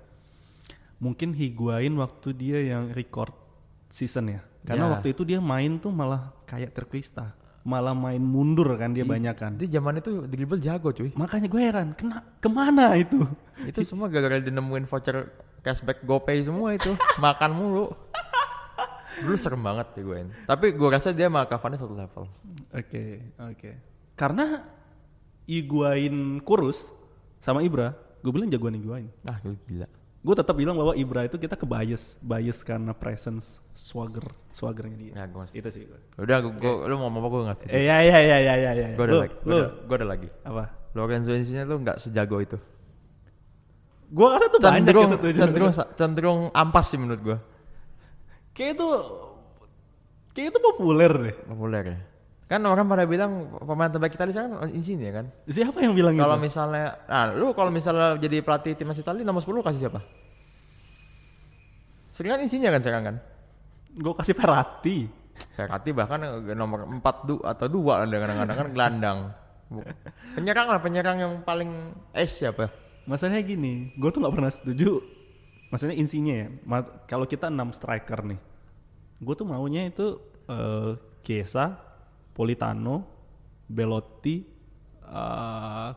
[0.98, 3.32] Mungkin Higuain waktu dia yang record
[3.88, 4.42] season ya.
[4.66, 4.92] Karena Ya.
[4.98, 7.32] waktu itu dia main tuh malah kayak terquista.
[7.68, 9.60] Malah main mundur kan dia banyak kan.
[9.60, 11.12] Di zaman itu dribble jago cuy.
[11.20, 13.28] Makanya gue heran, kena ke mana itu?
[13.68, 15.28] Itu semua gara-gara dia nemuin voucher
[15.60, 16.96] cashback GoPay semua itu.
[17.24, 17.92] Makan mulu.
[19.18, 22.24] Dulu serem banget ya gue Tapi gue rasa dia sama Cavani satu level.
[22.72, 23.72] Oke, oke.
[24.16, 24.64] Karena
[25.44, 26.88] Higuain kurus
[27.44, 27.92] sama Ibra,
[28.24, 29.12] gue bilang jagoan Higuain.
[29.28, 29.88] Ah gila.
[30.18, 35.14] Gue tetap bilang bahwa Ibra itu kita ke bias, bias karena presence, swagger, swaggernya dia.
[35.14, 35.56] Ya gue masih.
[35.56, 36.00] Itu sih gue.
[36.18, 37.72] Udah gue, gue- lu mau ngomong apa gue nggak setuju.
[37.72, 38.88] Eh ya ya ya ya ya ya.
[38.94, 39.36] Gue ada Lu, lagi.
[39.38, 40.30] Gue lu ada, gua ada lagi.
[40.44, 40.64] apa?
[40.92, 42.58] Lorenzo Insigne tuh nggak sejago itu.
[44.08, 45.38] Gue rasa tuh banyak yang setuju.
[45.38, 47.38] cenderung, cenderung ampas sih menurut gue.
[48.52, 48.88] Kayak itu,
[50.34, 51.36] kayak itu populer deh.
[51.46, 51.98] Populer ya.
[52.48, 55.28] Kan orang pada bilang pemain terbaik Italia sekarang Insigne kan.
[55.52, 59.68] Siapa yang bilang Kalau misalnya, nah lu kalau misalnya jadi pelatih timnas Italia nomor 10
[59.68, 60.00] kasih siapa?
[62.16, 63.16] Sering kan Insigne kan sekarang kan?
[64.00, 65.12] Gue kasih Ferrati.
[65.60, 66.24] Ferrati bahkan
[66.56, 69.20] nomor 4 du, atau 2 ada kadang-kadang kan gelandang.
[70.32, 72.72] Penyerang lah, penyerang yang paling es siapa?
[73.04, 75.04] Masalahnya gini, gue tuh nggak pernah setuju.
[75.68, 76.48] Maksudnya insinya ya.
[77.12, 78.40] kalau kita 6 striker nih,
[79.20, 80.16] gue tuh maunya itu
[80.48, 80.96] eh
[81.28, 81.76] Chiesa,
[82.38, 83.02] Politano,
[83.65, 84.45] Belotti,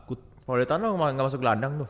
[0.03, 1.89] Kut- Politano nggak masuk gelandang tuh.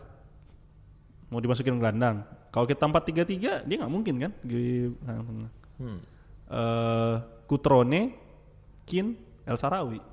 [1.31, 2.27] mau dimasukin gelandang.
[2.51, 4.31] Kalau kita 4-3-3 dia nggak mungkin kan?
[4.43, 4.91] Di,
[5.79, 5.99] Hmm.
[6.51, 7.15] eh
[7.47, 8.11] Kutrone,
[8.83, 9.15] Kin,
[9.47, 10.03] El Sarawi.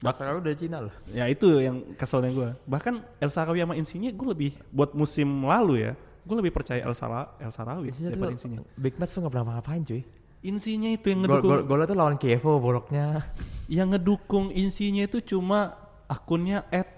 [0.00, 0.94] Bakar udah Cina loh.
[1.12, 2.48] Ya itu yang keselnya gue.
[2.64, 5.92] Bahkan El Sarawi sama Insigne gue lebih buat musim lalu ya,
[6.24, 8.64] gue lebih percaya El, Sara, El Sarawi daripada Insigne.
[8.76, 10.00] Big match tuh gak pernah ngapain cuy.
[10.44, 13.24] Insigne itu yang Gol, ngedukung, gol, golnya tuh lawan Kievo boloknya.
[13.72, 15.72] yang ngedukung Insigne itu cuma
[16.04, 16.88] akunnya at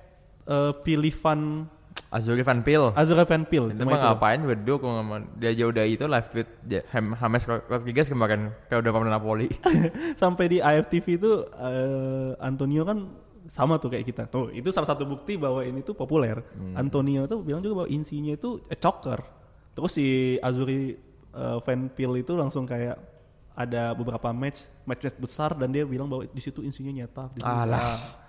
[0.50, 1.70] eh, Pilivan
[2.10, 2.94] Azuri Van Pil.
[2.94, 3.74] Azura Van Pil.
[3.74, 4.06] Itu cuma mah itu.
[4.06, 6.48] ngapain berdukung sama dia aja udah itu live tweet
[6.94, 9.48] Ham, James Rodriguez kemarin kayak udah pemain Napoli.
[10.22, 12.98] sampai di AFTV itu eh, Antonio kan
[13.50, 14.22] sama tuh kayak kita.
[14.30, 16.42] Tuh, itu salah satu bukti bahwa ini tuh populer.
[16.74, 19.22] Antonio tuh bilang juga bahwa Insigne itu eh, choker.
[19.74, 20.06] Terus si
[20.38, 20.94] Azuri
[21.34, 23.15] eh, Van Pil itu langsung kayak
[23.56, 26.60] ada beberapa match match match besar dan dia bilang bahwa di situ.
[26.60, 26.92] Di situ
[27.40, 28.20] Alah.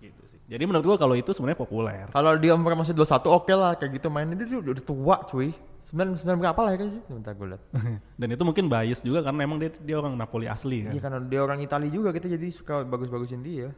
[0.00, 0.40] Gitu sih.
[0.48, 2.08] Jadi menurut gua kalau itu sebenarnya populer.
[2.10, 5.52] Kalau dia umur masih 21 oke lah kayak gitu mainnya dia udah, udah tua cuy.
[5.92, 7.02] 9 9 berapa lah ya sih?
[7.04, 7.62] Bentar gue lihat.
[8.20, 10.96] dan itu mungkin bias juga karena emang dia dia orang Napoli asli kan.
[10.96, 13.68] Iya karena dia orang Italia juga kita jadi suka bagus-bagusin dia.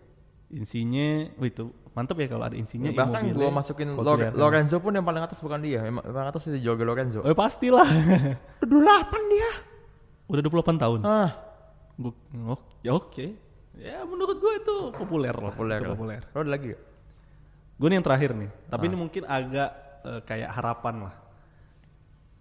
[0.54, 2.94] Insigne, wih itu mantep ya kalau ada Insigne.
[2.94, 4.30] Bahkan Immobile, gua masukin Lore-.
[4.38, 5.82] Lorenzo pun yang paling atas bukan dia.
[5.82, 7.20] Yang paling atas itu Jorge Lorenzo.
[7.26, 7.88] Oh pastilah.
[8.62, 9.73] 28 dia.
[10.24, 11.00] Udah 28 tahun.
[11.04, 11.30] Ah,
[11.94, 12.10] Gua,
[12.50, 13.26] oh, ya oke.
[13.74, 15.50] Ya menurut gue itu populer lah.
[15.50, 15.78] populer.
[15.78, 16.20] Itu populer.
[16.30, 16.82] Lo ada lagi gak?
[17.74, 18.50] Gue nih yang terakhir nih.
[18.66, 19.70] Tapi ini mungkin agak
[20.02, 21.14] eh, kayak harapan lah.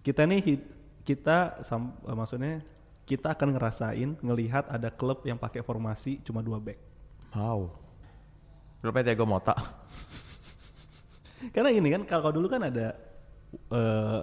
[0.02, 0.68] Kita nih hid-
[1.02, 2.62] kita sam- eh, maksudnya
[3.04, 6.78] kita akan ngerasain ngelihat ada klub yang pakai formasi cuma dua back.
[7.34, 7.70] Wow.
[8.80, 9.54] Klubnya Thiago Mota.
[11.54, 12.94] Karena ini kan kalau dulu kan ada
[13.56, 14.22] eh,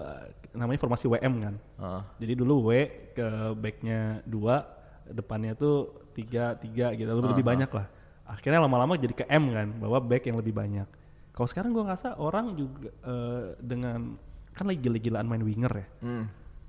[0.55, 1.55] namanya formasi WM kan.
[1.79, 2.01] Ah.
[2.19, 2.69] Jadi dulu W
[3.15, 4.67] ke backnya dua,
[5.07, 7.87] depannya tuh tiga tiga gitu, lebih, lebih banyak lah.
[8.27, 10.87] Akhirnya lama-lama jadi ke M kan, bahwa back yang lebih banyak.
[11.31, 14.19] Kalau sekarang gua ngerasa orang juga eh, dengan
[14.51, 15.87] kan lagi gila-gilaan main winger ya.
[16.03, 16.25] Hmm.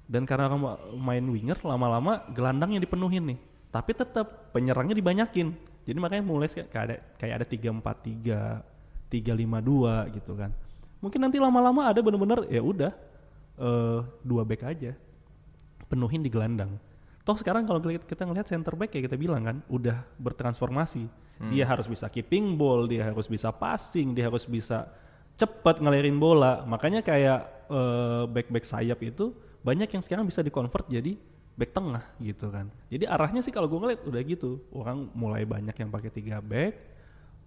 [0.07, 3.39] Dan karena ma- main winger lama-lama gelandangnya dipenuhin nih.
[3.73, 5.51] Tapi tetap penyerangnya dibanyakin.
[5.83, 8.63] Jadi makanya mulai sih kayak ada kayak ada 3-4-3,
[9.11, 10.55] 3-5-2 gitu kan.
[11.03, 12.93] Mungkin nanti lama-lama ada bener-bener ya udah
[13.59, 14.95] eh, dua back aja.
[15.91, 16.79] Penuhin di gelandang.
[17.23, 21.21] Toh sekarang kalau kita- ngelihat center back ya kita bilang kan udah bertransformasi.
[21.43, 24.87] Dia harus bisa keeping ball, dia harus bisa passing, dia harus bisa
[25.35, 26.63] cepat ngelirin bola.
[26.63, 31.19] Makanya kayak eh, back-back sayap itu banyak yang sekarang bisa dikonvert jadi
[31.59, 32.71] back tengah gitu kan.
[32.89, 34.63] Jadi arahnya sih kalau gue ngeliat udah gitu.
[34.71, 36.92] Orang mulai banyak yang pakai tiga back.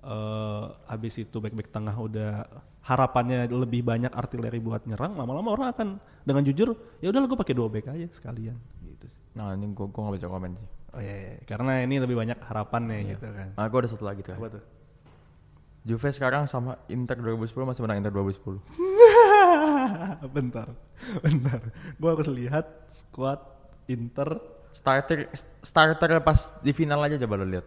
[0.05, 2.31] Eh habis itu back-back tengah udah
[2.85, 5.17] harapannya lebih banyak artileri buat nyerang.
[5.17, 5.87] Lama-lama orang akan
[6.21, 8.53] dengan jujur ya udah gue pakai dua back aja sekalian
[8.85, 9.09] gitu.
[9.33, 10.69] Nah ini gua, gua gak bisa komen sih.
[10.95, 11.33] Oh iya, iya.
[11.43, 13.49] karena ini lebih banyak harapannya gitu kan.
[13.59, 14.37] Ah, gua ada satu lagi tuh.
[14.37, 14.63] Apa tuh?
[15.85, 18.57] Juve sekarang sama Inter 2010 masih menang Inter 2010.
[20.35, 20.67] bentar,
[21.21, 21.61] bentar.
[22.01, 23.37] Gue harus lihat squad
[23.85, 24.41] Inter
[24.75, 25.31] Starter
[25.63, 27.63] starter pas di final aja coba lo lihat.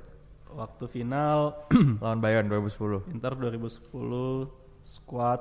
[0.59, 1.55] Waktu final
[2.03, 3.15] Lawan Bayern 2010.
[3.15, 4.51] Inter 2010
[4.83, 5.41] squad.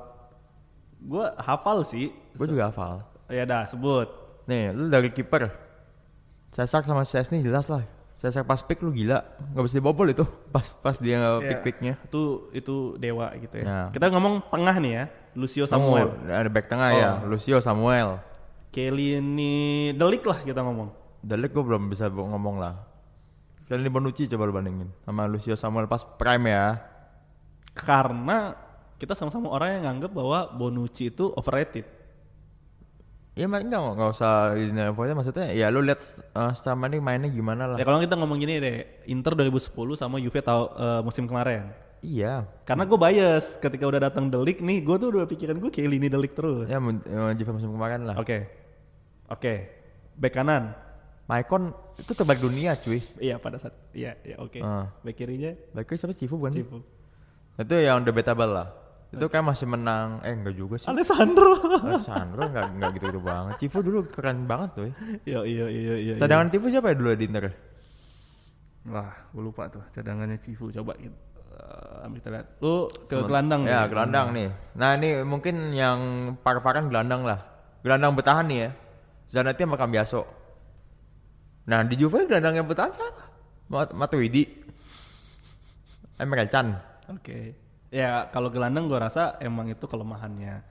[1.02, 2.14] Gue hafal sih.
[2.38, 3.02] Gue juga hafal.
[3.26, 4.06] Ya dah sebut.
[4.46, 5.50] Nih, lu dari kiper.
[6.54, 7.84] Cesar sama Chesney jelas lah.
[8.18, 9.22] Cesar pas pick lu gila,
[9.54, 11.94] nggak bisa dibobol itu pas pas dia Ya, pick picknya.
[12.02, 13.62] Itu itu dewa gitu ya.
[13.62, 13.80] Ya.
[13.94, 15.04] Kita ngomong tengah nih ya.
[15.38, 16.10] Lucio Samuel.
[16.18, 17.30] Samuel, ada back tengah ya, Oh.
[17.30, 18.18] Lucio Samuel.
[18.74, 19.54] Kelly ini
[19.94, 20.90] Delik lah kita ngomong.
[21.22, 22.87] Delik gue belum bisa ngomong lah.
[23.68, 26.80] Kali ini Bonucci coba lu bandingin sama Lucio Samuel pas prime ya.
[27.76, 28.56] Karena
[28.96, 31.84] kita sama-sama orang yang nganggap bahwa Bonucci itu overrated.
[33.36, 36.00] Ya mak- enggak nggak usah ini pokoknya maksudnya ya lu lihat
[36.34, 37.76] uh, sama ini mainnya gimana lah.
[37.76, 41.68] Ya kalau kita ngomong gini deh, Inter 2010 sama Juve tahu eh, musim kemarin.
[42.00, 42.48] Iya.
[42.64, 46.08] Karena gue bias ketika udah datang Delik nih, gue tuh udah pikiran gue kayak ini
[46.08, 46.66] Delik terus.
[46.72, 48.16] Ya eh, Juve musim kemarin lah.
[48.16, 48.48] Oke,
[49.28, 49.54] oke.
[50.18, 50.74] Back kanan,
[51.30, 53.02] Maicon itu terbaik dunia cuy.
[53.18, 54.62] iya pada saat, iya, iya oke.
[54.62, 54.86] Ah.
[55.02, 56.54] Back kirinya, Baik siapa Cifu bukan?
[56.54, 56.78] Cifu.
[57.58, 58.68] Itu yang debatable lah.
[59.08, 60.86] Itu kan masih menang, eh enggak juga sih.
[60.86, 61.58] Alessandro.
[61.82, 63.54] Alessandro enggak enggak gitu-gitu banget.
[63.58, 64.84] Cifu dulu keren banget tuh.
[65.26, 65.94] iya, iya, iya, iya.
[65.96, 66.14] iya.
[66.20, 67.50] Cadangan Cifu siapa ya dulu di Inter?
[68.88, 70.70] Wah, gue lupa tuh cadangannya Cifu.
[70.70, 71.16] Coba kita,
[71.50, 72.46] eh, ambil kita lihat.
[72.62, 73.86] Lu ke gelandang Ya, nih.
[73.90, 74.48] gelandang nih.
[74.78, 75.98] Nah, ini mungkin yang
[76.40, 77.42] par-paran gelandang lah.
[77.82, 78.70] Gelandang bertahan nih ya.
[79.28, 80.37] Zanetti sama Cambiaso.
[81.68, 83.24] Nah, di Juve gelandang yang bertahan siapa?
[83.68, 84.48] Mat Matuidi.
[86.16, 86.72] Emre Can.
[87.12, 87.54] Oke.
[87.92, 90.64] Ya kalau gelandang gue rasa emang itu kelemahannya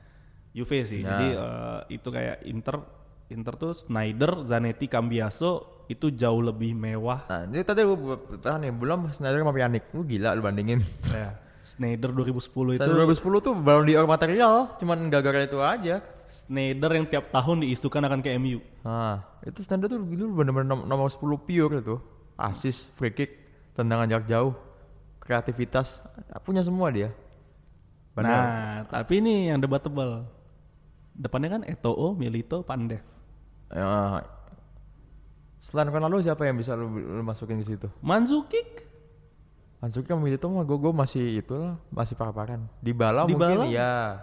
[0.57, 1.05] Juve sih.
[1.05, 1.13] Ya.
[1.13, 2.81] Jadi eh, itu kayak Inter
[3.29, 7.29] Inter tuh Snyder, Zanetti, Cambiaso itu jauh lebih mewah.
[7.29, 7.97] Nah, ini tadi gue
[8.41, 8.65] bertahan.
[8.73, 9.93] Belum Snyder sama Pjanic.
[9.93, 10.81] Lu gila lu bandingin.
[11.13, 11.37] ya.
[11.67, 14.55] Snyder 2010 itu Snyder 2010 tuh baru di material.
[14.81, 15.99] Cuman gara-gara itu aja.
[16.27, 18.59] Snyder yang tiap tahun diisukan akan ke MU.
[18.83, 21.95] Nah, itu Snyder tuh dulu bener-bener nom- nomor 10 pure itu.
[22.35, 23.31] Assist, free kick,
[23.73, 24.53] tendangan jarak jauh,
[25.17, 25.97] kreativitas,
[26.43, 27.09] punya semua dia.
[28.13, 28.29] Benar.
[28.29, 30.27] Nah, tapi ini yang debatable.
[31.17, 33.01] Depannya kan Eto'o, Milito, Pandev.
[33.73, 34.21] Ya,
[35.59, 37.87] selain Ronaldo siapa yang bisa lu, lu masukin ke situ?
[38.05, 38.85] Mandzukic,
[39.77, 42.65] Mansuki sama Milito mah gue masih itu lah, masih par-paran.
[42.81, 44.17] Di bala mungkin ya.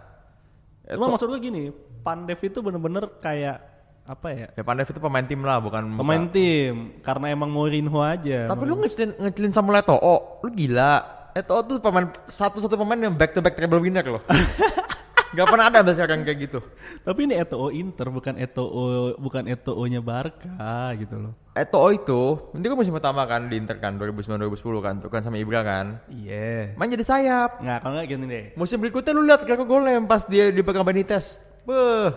[0.85, 1.63] Cuma maksud gue gini,
[2.05, 3.57] Pandev itu bener-bener kayak
[4.05, 4.49] apa ya?
[4.53, 8.45] Ya Pandev itu pemain tim lah, bukan Pemain tim, karena emang Mourinho aja.
[8.45, 11.01] Tapi lu ngecilin, ngecilin Samuel Eto'o, lu gila.
[11.33, 14.23] Eto'o tuh pemain satu-satu pemain yang back to back treble winner loh.
[15.35, 16.59] Gak pernah ada sampai sekarang kayak gitu.
[17.03, 21.33] Tapi ini Eto'o Inter, bukan Eto'o bukan Eto'o-nya Barca gitu loh.
[21.59, 22.23] Eto'o itu,
[22.55, 25.99] ini kan musim pertama kan di Inter kan 2009-2010 kan, tuh kan sama Ibra kan.
[26.07, 26.79] Iya.
[26.79, 27.63] Main jadi sayap.
[27.63, 28.45] Nggak, kalau nggak gini deh.
[28.55, 31.43] Musim berikutnya lu lihat golnya yang pas dia dipegang Benitez.
[31.67, 32.15] Beuh.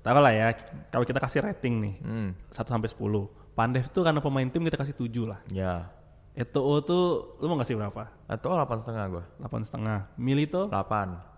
[0.00, 0.48] Tahu lah ya,
[0.88, 2.28] kalau kita kasih rating nih, Hmm.
[2.54, 3.26] 1 sampai 10.
[3.56, 5.40] Pandev tuh karena pemain tim kita kasih 7 lah.
[5.50, 5.88] Ya.
[6.36, 8.12] Eto'o tuh lu mau ngasih berapa?
[8.28, 9.24] Eto'o 8 setengah gua.
[9.40, 9.98] 8 setengah.
[10.20, 11.35] Milito 8.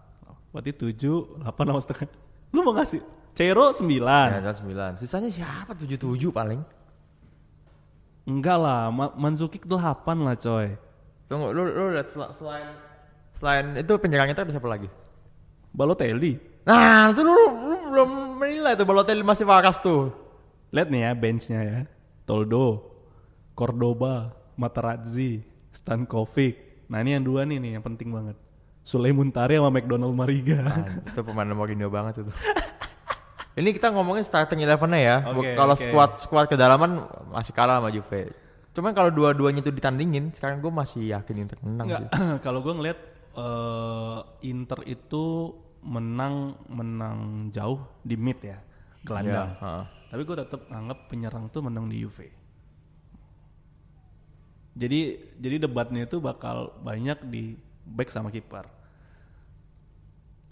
[0.50, 2.08] Berarti 7, 8 8 setengah.
[2.54, 3.00] Lu mau ngasih?
[3.36, 3.84] Cero 9.
[3.84, 4.98] Ya, 9.
[4.98, 5.76] Sisanya siapa?
[5.76, 6.60] 77 paling.
[8.28, 9.78] Enggak lah, Ma Mandzukic 8
[10.20, 10.76] lah coy.
[11.28, 12.66] Tunggu, lu lu lihat sel- selain
[13.32, 14.88] selain itu penyerangnya itu ada siapa lagi?
[15.72, 16.40] Balotelli.
[16.64, 17.36] Nah, itu lu,
[17.68, 20.12] lu belum menilai tuh Balotelli masih waras tuh.
[20.72, 21.78] Lihat nih ya benchnya ya.
[22.28, 22.84] Toldo,
[23.56, 25.40] Cordoba, Materazzi,
[25.72, 26.84] Stankovic.
[26.92, 28.36] Nah ini yang dua nih nih yang penting banget.
[28.88, 30.64] Sule Muntari sama McDonald Mariga.
[30.64, 32.32] Ah, itu pemain Mourinho banget itu.
[33.60, 35.16] Ini kita ngomongin starting eleven-nya ya.
[35.28, 35.84] Oke, kalau oke.
[35.84, 38.32] squad squad kedalaman masih kalah sama Juve.
[38.72, 42.08] Cuman kalau dua-duanya itu ditandingin, sekarang gue masih yakin Inter menang sih.
[42.46, 42.98] kalau gue ngeliat
[43.36, 45.52] eh, Inter itu
[45.84, 48.56] menang menang jauh di mid ya,
[49.04, 49.52] gelandang.
[49.52, 49.84] Ya, heeh.
[50.16, 52.32] Tapi gue tetap anggap penyerang tuh menang di Juve.
[54.80, 55.00] Jadi
[55.36, 57.52] jadi debatnya itu bakal banyak di
[57.84, 58.77] back sama kiper.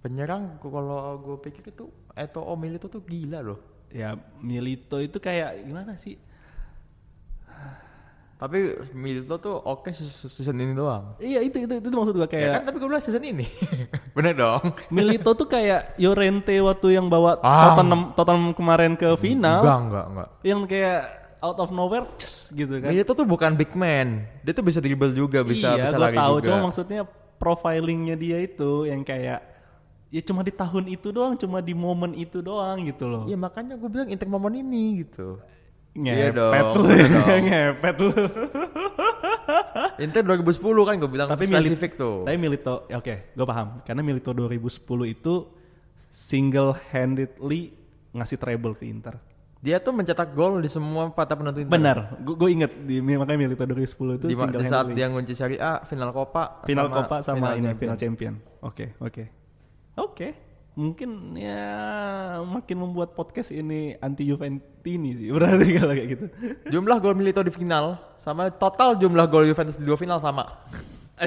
[0.07, 3.59] Penyerang kalau gue pikir itu Eto'o Milito tuh gila loh.
[3.91, 6.15] Ya Milito itu kayak gimana sih?
[8.37, 11.17] Tapi Milito tuh oke se- season ini doang.
[11.17, 13.49] Iya itu itu itu, maksud gue Ya kayak kan tapi gue bilang season ini.
[14.17, 14.77] Bener dong.
[14.87, 17.73] Milito tuh kayak Yorente waktu yang bawa Ah.
[17.73, 19.65] Tottenham Tottenham kemarin ke final.
[19.65, 20.29] Enggak, enggak, enggak.
[20.45, 21.01] Yang kayak
[21.41, 22.07] out of nowhere
[22.53, 22.93] gitu kan.
[22.93, 24.23] Milito tuh bukan big man.
[24.45, 26.35] Dia tuh bisa dribble juga, bisa iya, bisa lari tahu.
[26.39, 26.47] juga.
[26.47, 27.03] Cuma maksudnya
[27.41, 29.56] profilingnya dia itu yang kayak
[30.09, 33.23] ya cuma di tahun itu doang, cuma di momen itu doang gitu loh.
[33.25, 35.39] Iya makanya gue bilang Inter momen ini gitu.
[35.93, 37.41] Ngepet Iya dong, lu, iya dong.
[37.47, 38.11] ngepet lu.
[39.97, 42.17] Inter 2010 kan gue bilang tapi spesifik Mili- tuh.
[42.23, 43.81] Tapi Milito, ya oke, gue paham.
[43.83, 45.35] Karena Milito 2010 itu
[46.11, 47.73] single handedly
[48.13, 49.17] ngasih treble ke Inter.
[49.57, 51.73] Dia tuh mencetak gol di semua partai penentu Inter.
[51.73, 54.95] Benar, gue inget di makanya Milito 2010 itu Di, single di saat handedly.
[54.95, 57.81] dia ngunci Serie A, final Copa, final Copa sama ini Champions.
[57.81, 58.35] final champion.
[58.61, 59.25] Oke, oke.
[59.97, 60.37] Oke.
[60.77, 61.65] Mungkin ya
[62.45, 66.25] makin membuat podcast ini anti Juventini sih berarti kalau kayak gitu.
[66.69, 70.45] Jumlah gol Milito di final sama total jumlah gol Juventus di dua final sama.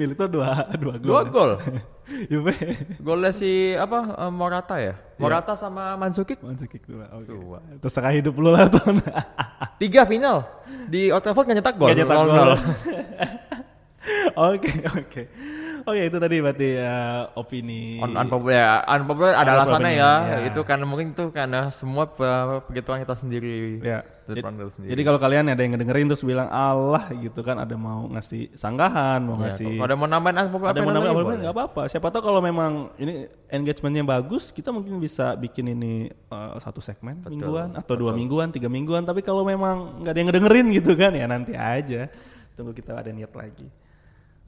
[0.00, 1.04] Milito dua dua gol.
[1.04, 1.52] Dua gol.
[2.32, 2.56] Juve.
[2.96, 4.96] Golnya si apa eh, Morata ya?
[5.20, 7.12] Morata sama Mandzukic Mandzukic dua.
[7.12, 7.28] Oke.
[7.28, 7.60] Dua.
[7.76, 8.80] Terserah hidup lu lah tuh.
[9.76, 10.48] tiga final
[10.88, 11.92] di Old Trafford nggak nyetak gol.
[11.92, 12.32] Nggak nyetak 0-0.
[12.32, 12.52] gol.
[14.48, 15.22] Oke, oke.
[15.84, 16.96] Oke, itu tadi berarti ya
[17.32, 20.12] opini Un unpopular, unpopular ada alasannya ya.
[20.26, 20.36] ya.
[20.48, 23.80] Itu karena mungkin itu karena semua pengetahuan kita sendiri.
[23.80, 24.00] Ya.
[24.30, 24.94] Jadi, sendiri.
[24.94, 29.18] jadi kalau kalian ada yang ngedengerin terus bilang Allah gitu kan ada mau ngasih sanggahan,
[29.18, 31.40] mau Ya, ngasih ada mau nambahin unpopular ada mau opinion nambah lagi apa boleh.
[31.42, 31.82] nggak apa-apa.
[31.90, 37.18] Siapa tahu kalau memang ini engagementnya bagus, kita mungkin bisa bikin ini eh, satu segmen
[37.18, 38.20] Betul, mingguan atau dua betul.
[38.22, 39.02] mingguan, tiga mingguan.
[39.02, 42.06] Tapi kalau memang nggak ada yang ngedengerin gitu kan ya nanti aja.
[42.54, 43.66] Tunggu kita ada niat lagi.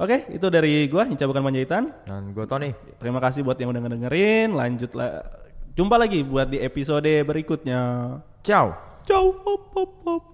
[0.01, 1.93] Oke, itu dari gua Hinca bukan Panjaitan.
[2.09, 2.73] Dan gue Tony.
[2.97, 4.57] Terima kasih buat yang udah ngedengerin.
[4.57, 5.23] Lanjut lah.
[5.73, 7.81] Jumpa lagi buat di episode berikutnya.
[8.45, 8.73] Ciao.
[9.05, 9.37] Ciao.
[9.45, 10.32] Hop, hop, hop.